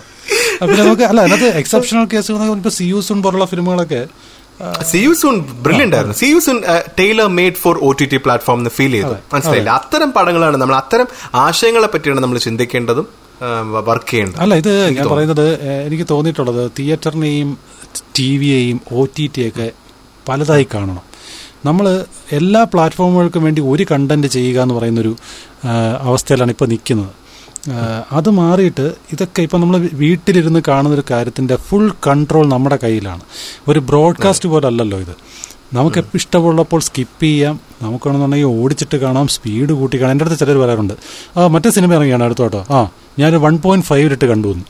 പിന്നെ 0.60 0.80
നമുക്ക് 0.82 1.04
അല്ല 1.04 1.20
അതിനകത്ത് 1.24 1.48
എക്സെപ്ഷണൽ 1.60 2.06
കേസുകൾ 2.14 2.50
ഇപ്പൊ 2.54 2.72
സിയൂസുൺ 2.78 3.18
പോലുള്ള 3.24 3.46
ഫിലിമുകളൊക്കെ 3.52 4.02
ആ, 4.60 4.68
സി 4.82 4.98
യു 4.98 5.12
സൂൺ 5.20 5.34
ബ്രില്യന്റ് 5.64 5.96
ആയിരുന്നു. 5.96 6.14
C 6.20 6.26
U 6.26 6.38
soon 6.38 6.56
tailor 6.98 7.26
made 7.36 7.58
for 7.62 7.74
O 7.80 7.90
T 7.98 8.06
T 8.12 8.18
platform 8.24 8.58
എന്ന് 8.60 8.72
ഫീൽ 8.76 8.92
ചെയ്തു 8.96 9.12
മനസ്സിലായില്ല 9.32 9.70
അത്തരം 9.78 10.10
പടങ്ങളാണ് 10.16 10.56
നമ്മൾ 10.56 10.76
അത്തരം 10.76 11.06
ആശയങ്ങളെ 11.42 11.88
പറ്റിയാണ് 11.92 12.20
നമ്മൾ 12.24 12.38
ചിന്തിക്കേണ്ടതും. 12.46 13.06
വർക്ക് 13.88 14.10
ചെയ്യേണ്ടത് 14.10 14.40
അല്ല 14.42 14.54
ഇത് 14.54 14.72
ഞാൻ 14.96 15.06
പറയുന്നത് 15.08 15.46
എനിക്ക് 15.86 16.06
തോന്നിയിട്ടുള്ളത് 16.10 16.62
തിയേറ്ററിനെയും 16.78 17.50
ടി 18.18 18.30
വിയെയും 18.36 18.80
ഒ 18.92 19.06
ടി 19.18 19.26
ടി 19.36 19.42
ഒക്കെ 19.48 19.66
പലതായി 20.28 20.66
കാണണം. 20.74 21.04
നമ്മൾ 21.66 21.86
എല്ലാ 22.38 22.62
പ്ലാറ്റ്ഫോമുകൾക്കും 22.72 23.42
വേണ്ടി 23.44 23.60
ഒരു 23.72 23.84
കണ്ടന്റ് 23.90 24.26
ചെയ്യുക 24.26 24.58
എന്ന് 24.64 24.74
പറയുന്നൊരു 24.74 25.12
അവസ്ഥയിലാണ് 26.08 26.50
ഇപ്പോൾ 26.50 26.68
നിൽക്കുന്നത് 26.74 27.14
അത് 28.12 28.28
മാറിയിട്ട് 28.30 28.84
ഇതൊക്കെ 29.12 29.40
ഇപ്പം 29.42 29.60
നമ്മൾ 29.60 29.78
വീട്ടിലിരുന്ന് 30.02 30.60
കാണുന്നൊരു 30.68 31.04
കാര്യത്തിന്റെ 31.10 31.56
ഫുൾ 31.56 31.86
കൺട്രോൾ 32.06 32.44
നമ്മുടെ 32.48 32.78
കയ്യിലാണ്. 32.84 33.22
ഒരു 33.68 33.80
ബ്രോഡ്കാസ്റ്റ് 33.88 34.48
പോലെ 34.48 34.66
അല്ലല്ലോ 34.66 34.98
ഇത്. 35.00 35.14
നമുക്ക് 35.76 36.00
ഇഷ്ടമുള്ളപ്പോൾ 36.18 36.80
സ്കിപ്പ് 36.88 37.24
ചെയ്യാം. 37.24 37.56
നമുക്കാണെന്നുണ്ടെങ്കിൽ 37.82 38.50
ഓടിച്ചിട്ട് 38.60 38.96
കാണാം 39.04 39.26
സ്പീഡ് 39.34 39.72
കൂട്ടി 39.80 39.96
കാണാം. 40.00 40.12
എന്റെ 40.14 40.24
അടുത്ത് 40.24 40.38
ചിലർ 40.42 40.56
പറയാറുണ്ട് 40.62 40.94
ആ 41.36 41.46
മറ്റേ 41.54 41.70
സിനിമ 41.76 41.90
ഇറങ്ങിയാണ് 41.98 42.24
അടുത്തോട്ടോ 42.28 42.60
ആ 42.76 42.78
ഞാൻ 43.18 43.34
വൺ 43.46 43.56
പോയിന്റ് 43.64 43.86
ഫൈവ് 43.86 44.12
ഇട്ട് 44.12 44.28
കണ്ടു 44.32 44.48
വന്നു 44.52 44.64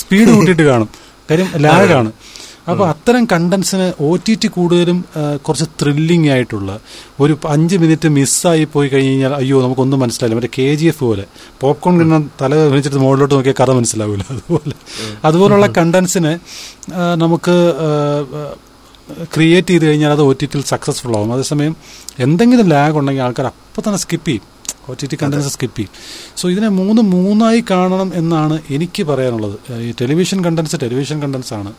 സ്പീഡ് 0.00 0.30
കൂട്ടിയിട്ട് 0.36 0.62
കാണും. 0.62 0.88
കാര്യം 1.30 1.48
ലാഗാണ് 1.66 2.10
അപ്പോൾ 2.70 2.86
അത്തരം 2.88 3.24
കണ്ടൻസിന് 3.32 3.84
ഒ 4.06 4.08
ടി 4.26 4.34
ടി 4.42 4.48
കൂടുതലും 4.54 4.98
കുറച്ച് 5.46 5.66
ത്രില്ലിംഗ് 5.80 6.28
ആയിട്ടുള്ള 6.34 6.70
ഒരു 7.20 7.34
അഞ്ച് 7.54 7.76
മിനിറ്റ് 7.82 8.08
മിസ്സായി 8.16 8.64
പോയി 8.72 8.88
കഴിഞ്ഞ് 8.88 9.10
കഴിഞ്ഞാൽ 9.10 9.34
അയ്യോ 9.40 9.62
നമുക്കൊന്നും 9.64 10.00
മനസ്സിലായില്ല 10.00 10.38
മറ്റേ 10.38 10.50
കെ 10.58 10.66
ജി 10.80 10.86
എഫ് 10.92 11.02
പോലെ. 11.04 11.24
പോപ്കോൺ 11.60 11.94
കിണ്ണ 12.00 12.18
തല 12.42 12.54
വെച്ചിട്ട് 12.74 12.98
മുകളിലോട്ട് 13.04 13.34
നോക്കിയാൽ 13.34 13.58
കഥ 13.60 13.70
മനസ്സിലാവില്ല. 13.78 14.24
അതുപോലെ. 14.34 14.74
അതുപോലുള്ള 15.24 15.68
കണ്ടൻസിന് 15.78 16.32
നമുക്ക് 17.24 17.56
ക്രിയേറ്റ് 19.34 19.68
ചെയ്ത് 19.68 19.84
കഴിഞ്ഞാൽ 19.86 20.12
അത് 20.16 20.22
ഒ 20.22 20.32
ടി 20.32 20.46
ടിയിൽ 20.52 20.64
സക്സസ്ഫുൾ 20.72 21.16
ആവും. 21.16 21.32
അതേസമയം 21.32 21.76
എന്തെങ്കിലും 22.18 22.68
ലാഗ് 22.68 22.96
ഉണ്ടെങ്കിൽ 23.00 23.22
ആൾക്കാർ 23.22 23.46
അപ്പോൾ 23.46 23.82
തന്നെ 23.86 23.98
സ്കിപ്പ് 24.04 24.28
ചെയ്യും. 24.28 24.44
ഒ 24.88 24.94
ടി 25.00 25.06
ടി 25.06 25.16
കണ്ടൻസ് 25.22 25.48
സ്കിപ്പ് 25.48 25.76
ചെയ്യും. 25.76 25.92
സോ 26.38 26.48
ഇതിനെ 26.54 26.68
മൂന്ന് 26.80 27.02
മൂന്നായി 27.02 27.64
കാണണം 27.70 28.12
എന്നാണ് 28.14 28.56
എനിക്ക് 28.70 29.02
പറയാനുള്ളത്. 29.02 29.56
ഈ 29.88 29.90
ടെലിവിഷൻ 30.00 30.44
കണ്ടൻസ് 30.44 30.80
ടെലിവിഷൻ 30.82 31.22
കണ്ടൻസ് 31.22 31.54
ആണ്. 31.54 31.72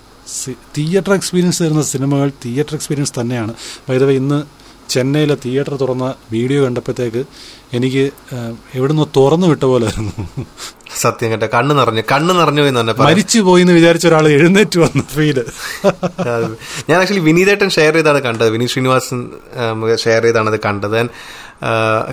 തിയേറ്റർ 0.78 1.14
എക്സ്പീരിയൻസ് 1.14 1.64
തരുന്ന 1.64 1.82
സിനിമകൾ 1.82 2.32
തിയേറ്റർ 2.46 2.76
എക്സ്പീരിയൻസ് 2.76 3.14
തന്നെയാണ്. 3.20 3.54
വൈദവ 3.90 4.12
ഇന്ന് 4.12 4.40
ചെന്നൈയിലെ 4.90 5.36
തിയേറ്റർ 5.46 5.76
തുറന്ന 5.76 6.06
വീഡിയോ 6.32 6.66
കണ്ടപ്പോഴത്തേക്ക് 6.66 7.24
എനിക്ക് 7.74 8.12
എവിടുന്ന് 8.76 9.06
തുറന്നു 9.18 9.48
വിട്ട 9.48 9.64
പോലെ 9.64 9.86
ആയിരുന്നു. 9.86 10.46
സത്യം 11.00 11.32
കേട്ടോ. 11.32 11.48
കണ്ണ് 11.54 11.80
നിറഞ്ഞു. 11.80 12.02
കണ്ണ് 12.12 12.40
നിറഞ്ഞു 12.40 12.62
എന്ന് 12.62 12.80
തന്നെ 12.80 12.94
മരിച്ചു 12.94 13.40
പോയി 13.40 13.62
എന്ന് 13.62 13.74
വിചാരിച്ച 13.74 14.08
ഒരാൾ 14.08 14.28
എഴുന്നേറ്റ് 14.28 14.80
വന്നു 14.80 15.04
ഫീൽ. 15.16 15.46
ഞാൻ 16.90 16.98
ആക്ച്വലി 17.00 17.20
വിനീതേട്ടൻ 17.20 17.70
ഷെയർ 17.70 17.94
ചെയ്താണ് 17.94 18.20
കണ്ടത്. 18.20 18.50
വിനീത് 18.50 18.70
ശ്രീനിവാസൻ 18.70 19.20
ഷെയർ 20.06 20.24
ചെയ്താണ് 20.24 20.50
അത് 20.50 20.60
കണ്ടത്. 20.60 21.10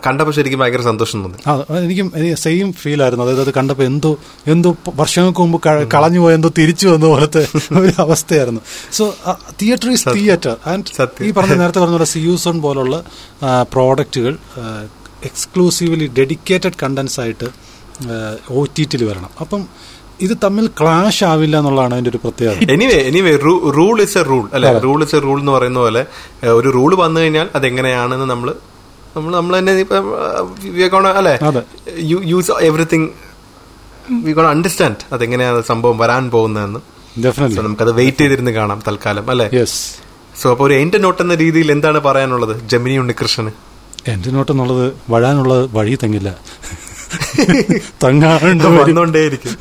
കണ്ടപ്പോൾ 0.07 0.33
ശരിക്കും 0.33 0.59
ഭയങ്കര 0.59 0.81
സന്തോഷം 0.81 1.23
തോന്നി. 1.23 1.39
എനിക്കും 1.85 2.13
എനിക്കും 2.17 2.37
സെയിം 2.37 2.73
ഫീൽ 2.73 3.03
ആയിരുന്നു. 3.03 3.25
അതായത് 3.25 3.41
അത് 3.41 3.53
കണ്ടപ്പോൾ 3.55 3.83
എന്തോ 3.83 4.17
എന്തോ 4.47 4.77
വർഷങ്ങൾക്ക് 4.95 5.41
മുമ്പ് 5.41 5.63
കളഞ്ഞു 5.95 6.21
പോയ 6.21 6.35
എന്തോ 6.35 6.51
തിരിച്ചു 6.59 6.89
വന്ന 6.89 7.07
പോലത്തെ 7.07 7.47
ഒരു 7.81 7.93
അവസ്ഥയായിരുന്നു. 7.99 8.61
So 8.93 9.15
theatre 9.63 9.91
is 9.91 10.09
theatre 10.09 10.57
and 10.67 11.25
ഈ 11.25 11.31
പറഞ്ഞ 11.31 11.55
നേരത്തെ 11.55 11.79
പറഞ്ഞ 11.79 11.93
പോലെ 11.93 12.05
സിയൂസൺ 12.05 12.61
പോലുള്ള 12.61 13.05
പ്രോഡക്റ്റുകൾ 13.63 14.37
എക്സ്ക്ലൂസീവ്ലി 15.29 16.07
ഡെഡിക്കേറ്റഡ് 16.19 16.79
കണ്ടൻസ് 16.83 17.19
ആയിട്ട് 17.25 17.49
ഒ 18.59 18.63
ടി 18.77 18.85
ടിയിൽ 18.93 19.03
വരണം. 19.11 19.31
അപ്പം 19.43 19.63
ഇത് 20.25 20.35
തമ്മിൽ 20.45 20.67
ക്ലാഷ് 20.81 21.23
ആവില്ല 21.31 21.57
എന്നുള്ളതാണ് 21.61 21.95
അതിന്റെ 21.97 22.11
ഒരു 22.13 22.21
പ്രത്യേകത. 22.25 22.71
Anyway 22.75 22.99
anyway 23.11 23.33
rule 23.79 23.97
is 24.05 24.17
a 24.21 24.23
rule 24.31 24.45
അല്ലെ? 24.57 24.71
റൂൾ 24.87 25.01
ഇസ് 25.07 25.17
എ 25.19 25.21
റൂൾ 25.27 25.39
എന്ന് 25.43 25.53
പറയുന്ന 25.57 25.81
പോലെ 25.85 26.03
ഒരു 26.59 26.69
റൂൾ 26.77 26.91
വന്നു 27.03 27.19
കഴിഞ്ഞാൽ 27.21 27.49
അതെങ്ങനെയാണെന്ന് 27.59 28.29
നമ്മൾ 28.33 28.49
നമ്മൾ 29.17 29.33
നമ്മൾ 29.39 29.53
തന്നെ 29.59 29.73
അല്ലെ. 31.21 31.35
Use 32.33 32.53
everything 32.69 33.09
we 34.25 34.33
gonna 34.39 34.47
understand 34.55 35.05
അതെങ്ങനെയാണ് 35.15 35.61
സംഭവം 35.71 35.99
വരാൻ 36.03 36.25
പോകുന്നതെന്ന്. 36.37 36.81
ഡെഫിനറ്റ്ലി 37.27 37.63
നമുക്കത് 37.67 37.93
വെയിറ്റ് 37.99 38.23
ചെയ്തിരുന്ന് 38.23 38.53
കാണാം 38.59 38.79
തൽക്കാലം 38.89 39.29
അല്ലെ? 39.35 39.47
സോ 40.41 40.47
അപ്പോൾ 40.53 40.67
ഒരു 40.69 40.75
എന്റെ 40.83 40.99
നോട്ട് 41.05 41.21
എന്ന 41.25 41.35
രീതിയിൽ 41.45 41.69
എന്താണ് 41.77 41.99
പറയാനുള്ളത്? 42.09 42.55
ജമിനി 42.73 42.97
ഉണ്ണികൃഷ്ണന്. 43.03 43.53
എന്റെ 44.13 44.31
നോട്ട് 44.35 44.51
എന്നുള്ളത് 44.53 44.87
വഴാനുള്ള 45.13 45.55
വഴി 45.77 45.95
തങ്ങില്ല. 46.03 46.31
തങ്ങാണ്ട് 48.05 48.65
വരും 48.65 48.79
വന്നോണ്ടേയിരിക്കും. 48.79 49.55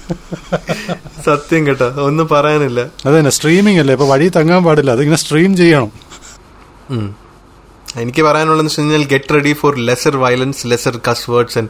സത്യം 1.25 1.61
കേട്ടോ 1.67 1.87
ഒന്നും 2.07 2.27
പറയാനില്ല. 2.31 2.81
അതന്നെ 3.05 3.31
സ്ട്രീമിംഗ് 3.37 3.79
അല്ലേ? 3.83 3.93
ഇപ്പൊ 3.97 4.07
വഴി 4.13 4.27
തങ്ങാൻ 4.37 4.61
പാടില്ല 4.67 4.91
അതിങ്ങനെ 4.97 5.19
സ്ട്രീം 5.23 5.51
ചെയ്യണം. 5.61 5.91
എനിക്ക് 8.03 8.21
പറയാനുള്ളത് 8.27 8.65
വെച്ച് 8.65 8.79
കഴിഞ്ഞാൽ 8.81 9.03
get 9.13 9.33
ready 9.35 9.53
for 9.61 9.73
lesser 9.89 10.15
violence 10.23 10.61
lesser 10.71 10.95
cuss 11.07 11.25
words 11.31 11.57
and 11.61 11.69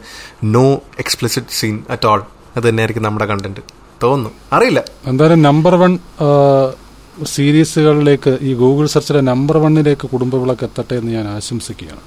no 0.55 0.65
explicit 1.03 1.55
scene 1.59 1.75
at 1.95 2.07
all 2.12 2.21
അത് 2.55 2.63
തന്നെയായിരിക്കും 2.69 3.03
നമ്മുടെ 3.07 3.25
കണ്ടന്റ് 3.31 3.63
തോന്നുന്നു. 4.03 4.31
അറിയില്ല. 4.55 4.83
എന്തായാലും 5.07 5.41
നമ്പർ 5.49 5.75
വൺ 5.83 5.93
സീരീസുകളിലേക്ക് 7.33 8.31
ഈ 8.41 8.53
ഗൂഗിൾ 8.62 8.86
സെർച്ചിലെ 8.93 9.21
നമ്പർ 9.31 9.57
വണ്ണിലേക്ക് 9.65 10.07
കുടുംബവിളക്ക് 10.13 10.63
എത്തട്ടെ 10.69 10.95
എന്ന് 11.01 11.12
ഞാൻ 11.17 11.27
ആശംസിക്കുകയാണ്. 11.27 12.03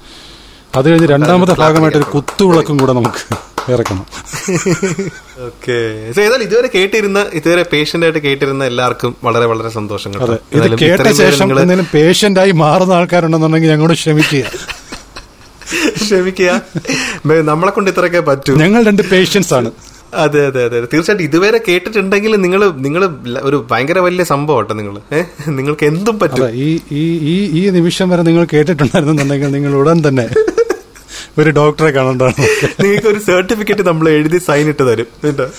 അത് 0.76 0.86
കഴിഞ്ഞ് 0.90 1.08
രണ്ടാമത്തെ 1.14 1.54
ഭാഗമായിട്ട് 1.62 1.98
ഒരു 1.98 2.08
കുത്തുവിളക്കും 2.14 2.76
കൂടെ 2.80 2.92
നമുക്ക് 2.92 3.22
ഇറക്കണം. 3.74 4.04
ഓക്കെ. 5.46 5.76
ഏതായാലും 6.10 6.44
ഇതുവരെ 6.46 6.68
കേട്ടിരുന്ന 6.74 7.20
ഇതുവരെ 7.38 7.62
പേഷ്യന്റ് 7.72 8.06
ആയിട്ട് 8.06 8.18
കേട്ടിരുന്ന 8.26 8.64
എല്ലാവർക്കും 8.64 9.12
വളരെ 9.24 9.46
വളരെ 9.52 9.70
സന്തോഷം 9.78 10.10
അതെ. 10.26 10.36
ഇത് 10.58 10.76
കേട്ട 10.82 11.08
ശേഷം 11.22 11.46
എന്തെങ്കിലും 11.52 11.88
പേഷ്യന്റ് 11.94 12.40
ആയി 12.40 12.52
മാറുന്ന 12.64 12.94
ആൾക്കാരുണ്ടെന്നുണ്ടെങ്കിൽ 12.98 13.70
ഞങ്ങളോട് 13.70 13.96
ക്ഷമിക്കുക. 14.02 14.44
ക്ഷമിക്കുക. 16.02 16.50
നമ്മളെ 17.50 17.72
കൊണ്ട് 17.72 17.90
ഇത്രയൊക്കെ 17.90 18.20
പറ്റും. 18.30 18.58
ഞങ്ങൾ 18.64 18.82
രണ്ട് 18.90 19.02
പേഷ്യൻസ് 19.12 19.54
ആണ്. 19.58 19.70
അതെ 20.24 20.40
അതെ 20.48 20.60
അതെ. 20.66 20.78
തീർച്ചയായിട്ടും 20.92 21.24
ഇതുവരെ 21.28 21.58
കേട്ടിട്ടുണ്ടെങ്കിൽ 21.68 22.32
നിങ്ങൾ 22.44 22.60
നിങ്ങൾ 22.86 23.02
ഒരു 23.48 23.66
ഭയങ്കര 23.70 23.98
വലിയ 23.98 24.24
സംഭവം 24.32 24.58
കേട്ടോ 24.60 24.74
നിങ്ങൾ 24.74 24.94
നിങ്ങൾക്ക് 25.58 25.84
എന്തും 25.92 26.18
പറ്റും. 26.20 26.44
ഈ 26.66 26.68
ഈ 27.00 27.04
ഈ 27.32 27.36
ഈ 27.60 27.70
നിമിഷം 27.78 28.08
വരെ 28.12 28.22
നിങ്ങൾ 28.22 28.44
കേട്ടിട്ടുണ്ടായിരുന്നുണ്ടെങ്കിൽ 28.54 29.50
നിങ്ങൾ 29.56 29.74
ഉടൻ 29.82 30.00
തന്നെ 30.08 30.26
ഒരു 31.38 31.50
ഡോക്ടറെ 31.50 31.90
കാണണ്ടാണ്. 31.90 32.32
നിങ്ങൾക്ക് 32.82 33.08
ഒരു 33.08 33.18
സർട്ടിഫിക്കറ്റ് 33.18 33.86
നമ്മൾ 33.86 34.08
എഴുതി 34.08 34.38
സൈൻ 34.38 34.68
ഇട്ട് 34.68 34.92
തരും. 34.92 35.06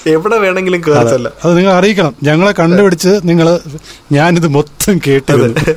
എവിടെ 0.08 0.38
വേണമെങ്കിലും 0.38 0.82
കയറച്ചല്ല 0.88 1.32
അത്. 1.44 1.58
നിങ്ങൾ 1.58 1.72
അറിയിക്കണം. 1.72 2.16
ഞങ്ങളെ 2.24 2.52
കണ്ടുപിടിച്ച് 2.52 3.20
നിങ്ങൾ 3.24 3.60
ഞാനിത് 4.12 4.48
മൊത്തം 4.48 5.00
കേട്ടത് 5.08 5.76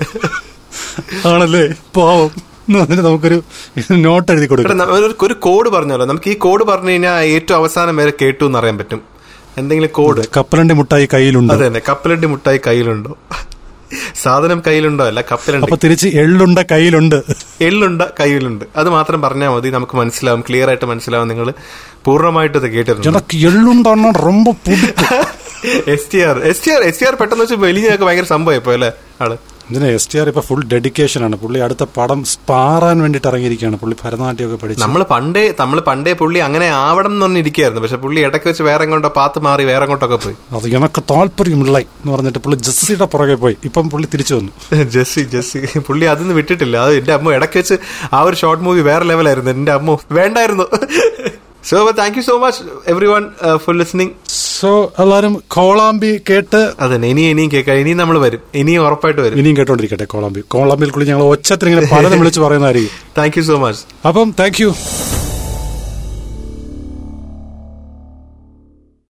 ആണല്ലേ? 1.26 1.66
പാവം. 1.96 2.50
നമുക്കൊരു 2.70 3.42
നോട്ട് 3.90 4.32
എഴുതി 4.32 4.46
കൊടുക്കാം. 4.46 4.94
ഒരു- 4.94 5.32
കോഡ് 5.32 5.68
പറഞ്ഞല്ലോ 5.68 6.06
നമുക്ക് 6.06 6.30
ഈ 6.30 6.34
കോഡ് 6.34 6.64
പറഞ്ഞു 6.64 6.90
കഴിഞ്ഞാൽ 6.90 7.20
ഏറ്റവും 7.20 7.58
അവസാനം 7.58 7.96
വരെ 7.96 8.12
കേട്ടു 8.22 8.44
എന്ന് 8.44 8.58
അറിയാൻ 8.58 8.78
പറ്റും. 8.78 9.00
എന്തെങ്കിലും 9.58 9.90
കോഡ് 9.92 10.24
കപ്പലണ്ടി 10.36 10.74
മുട്ടായി 10.74 11.08
കയ്യിലുണ്ടോ? 11.14 11.54
അതെ 11.54 11.66
അതെ 11.66 11.82
കപ്പലണ്ടി 11.88 12.26
മുട്ടായി 12.26 12.60
കയ്യിലുണ്ടോ? 12.66 13.16
സാധനം 14.22 14.62
കയ്യിലുണ്ടോ? 14.66 15.04
അല്ല 15.04 15.20
കപ്പലുണ്ട്. 15.20 15.66
അപ്പൊ 15.66 15.76
തിരിച്ച് 15.84 16.08
എള്ളുണ്ട 16.08 16.58
കയ്യിലുണ്ട്. 16.72 17.16
എള്ളുണ്ട 17.60 18.02
കയ്യിലുണ്ട്. 18.20 18.64
അത് 18.76 18.90
മാത്രം 18.90 19.22
പറഞ്ഞാൽ 19.22 19.48
മതി 19.48 19.68
നമുക്ക് 19.68 19.96
മനസ്സിലാവും 19.96 20.44
ക്ലിയർ 20.48 20.68
ആയിട്ട് 20.68 20.84
മനസ്സിലാവും. 20.84 21.28
നിങ്ങൾ 21.28 21.52
പൂർണമായിട്ട് 22.04 22.58
കേട്ടിരുന്നു. 22.58 23.20
S 25.94 26.06
T 26.12 26.20
R 26.20 26.38
S 26.38 26.64
T 26.64 26.70
R 26.72 26.82
S 26.82 27.00
T 27.00 27.06
R 27.06 27.14
പെട്ടെന്ന് 27.14 27.44
വെച്ച് 27.44 27.54
വലിയ 27.54 27.96
ഭയങ്കര 27.96 28.24
സംഭവം 28.24 28.56
ഇപ്പൊ 28.56 28.72
അല്ലേ 28.72 28.92
ആൾ? 29.20 29.36
ഇതിന് 29.70 29.86
എസ് 29.86 30.08
ടി 30.10 30.18
ആർ 30.18 30.28
ഇപ്പൊ 30.28 30.40
ഫുൾ 30.40 30.64
ഡെഡിക്കേഷൻ 30.72 31.24
ആണ്. 31.24 31.36
പുള്ളി 31.36 31.60
അടുത്ത 31.60 31.84
പടം 31.96 32.24
സ്പാറാൻ 32.24 33.00
വേണ്ടിട്ട് 33.00 33.26
ഇറങ്ങിയിരിക്കുകയാണ്. 33.26 33.78
പുള്ളി 33.78 33.96
ഭരതനാട്യമൊക്കെ 34.04 34.58
പഠിച്ചു. 34.62 34.82
നമ്മൾ 34.84 35.02
പണ്ടേ 35.02 35.54
നമ്മൾ 35.60 35.80
പണ്ടേ 35.80 36.12
പുള്ളി 36.12 36.38
അങ്ങനെ 36.38 36.66
ആവണം 36.66 37.12
എന്ന് 37.12 37.26
പറഞ്ഞിരിക്കുകയായിരുന്നു. 37.26 37.82
പക്ഷെ 37.82 37.96
പുള്ളി 37.96 38.20
ഇടയ്ക്ക് 38.20 38.48
വെച്ച് 38.48 38.62
വേറെ 38.62 38.84
എങ്ങോട്ടോ 38.84 39.08
പാത്ത് 39.08 39.38
മാറി 39.38 39.64
വേറെ 39.64 39.82
എങ്ങോട്ടൊക്കെ 39.82 40.16
പോയി. 40.16 40.36
അത് 40.56 40.68
എനക്ക് 40.68 41.02
താല്പര്യമില്ല 41.02 41.78
എന്ന് 41.78 42.12
പറഞ്ഞിട്ട് 42.12 42.38
പുള്ളി 42.38 42.58
ജസ്സിയുടെ 42.58 43.04
പുറകെ 43.04 43.34
പോയി. 43.34 43.56
ഇപ്പം 43.64 43.90
പുള്ളി 43.90 44.08
തിരിച്ചു 44.14 44.34
വന്നു. 44.34 44.52
ജസ്സി 44.84 45.20
ജസ്സി. 45.20 45.78
പുള്ളി 45.78 46.04
അതൊന്നും 46.06 46.36
വിട്ടിട്ടില്ല. 46.36 46.76
അത് 46.78 46.94
എന്റെ 46.94 47.12
അമ്മ 47.12 47.32
ഇടയ്ക്ക് 47.32 47.58
വെച്ച് 47.58 47.74
ആ 48.12 48.22
ഒരു 48.22 48.36
ഷോർട്ട് 48.36 48.64
മൂവി 48.64 48.80
വേറെ 48.80 49.04
ലെവലായിരുന്നു 49.04 49.50
എന്റെ 49.50 49.72
അമ്മ 49.72 49.98
വേണ്ടായിരുന്നു. 50.12 50.64
So 51.64 51.90
thank 51.98 52.18
you 52.18 52.22
so 52.22 52.38
much 52.38 52.62
everyone 53.06 53.24
for 53.56 53.76
listening 53.76 54.10
so 54.60 54.92
എല്ലാരും 54.98 55.42
കോളാമ്പി 55.48 56.20
കേട്ട് 56.30 56.72
അതെ 56.80 56.96
ഇനി 57.08 57.20
ഇനിയും 57.20 57.50
കേൾക്കാം. 57.52 57.76
ഇനിയും 57.76 57.96
നമ്മൾ 57.96 58.18
വരും. 58.18 58.40
ഇനിയും 58.54 58.86
ഉറപ്പായിട്ട് 58.86 59.20
വരും. 59.20 59.38
ഇനിയും 59.38 59.56
കേട്ടോണ്ടിരിക്കട്ടെ 59.56 60.04
കോളാമ്പി. 60.04 60.40
കോളാമ്പിയിൽ 60.48 60.90
കൂടി 60.90 61.06
ഞങ്ങൾ 61.06 61.22
ഒച്ചത്തിൽ 61.22 61.68
ഇങ്ങനെ 61.68 61.88
പലതും 61.92 62.18
വിളിച്ച് 62.18 62.40
പറയുന്നതായിരിക്കും. 62.40 62.90
താങ്ക് 63.18 63.38
യു 63.38 63.42
സോ 63.42 63.58
മച്ച് 63.58 63.82
അപ്പം 64.06 64.34
താങ്ക് 64.40 64.62
യു 64.62 64.74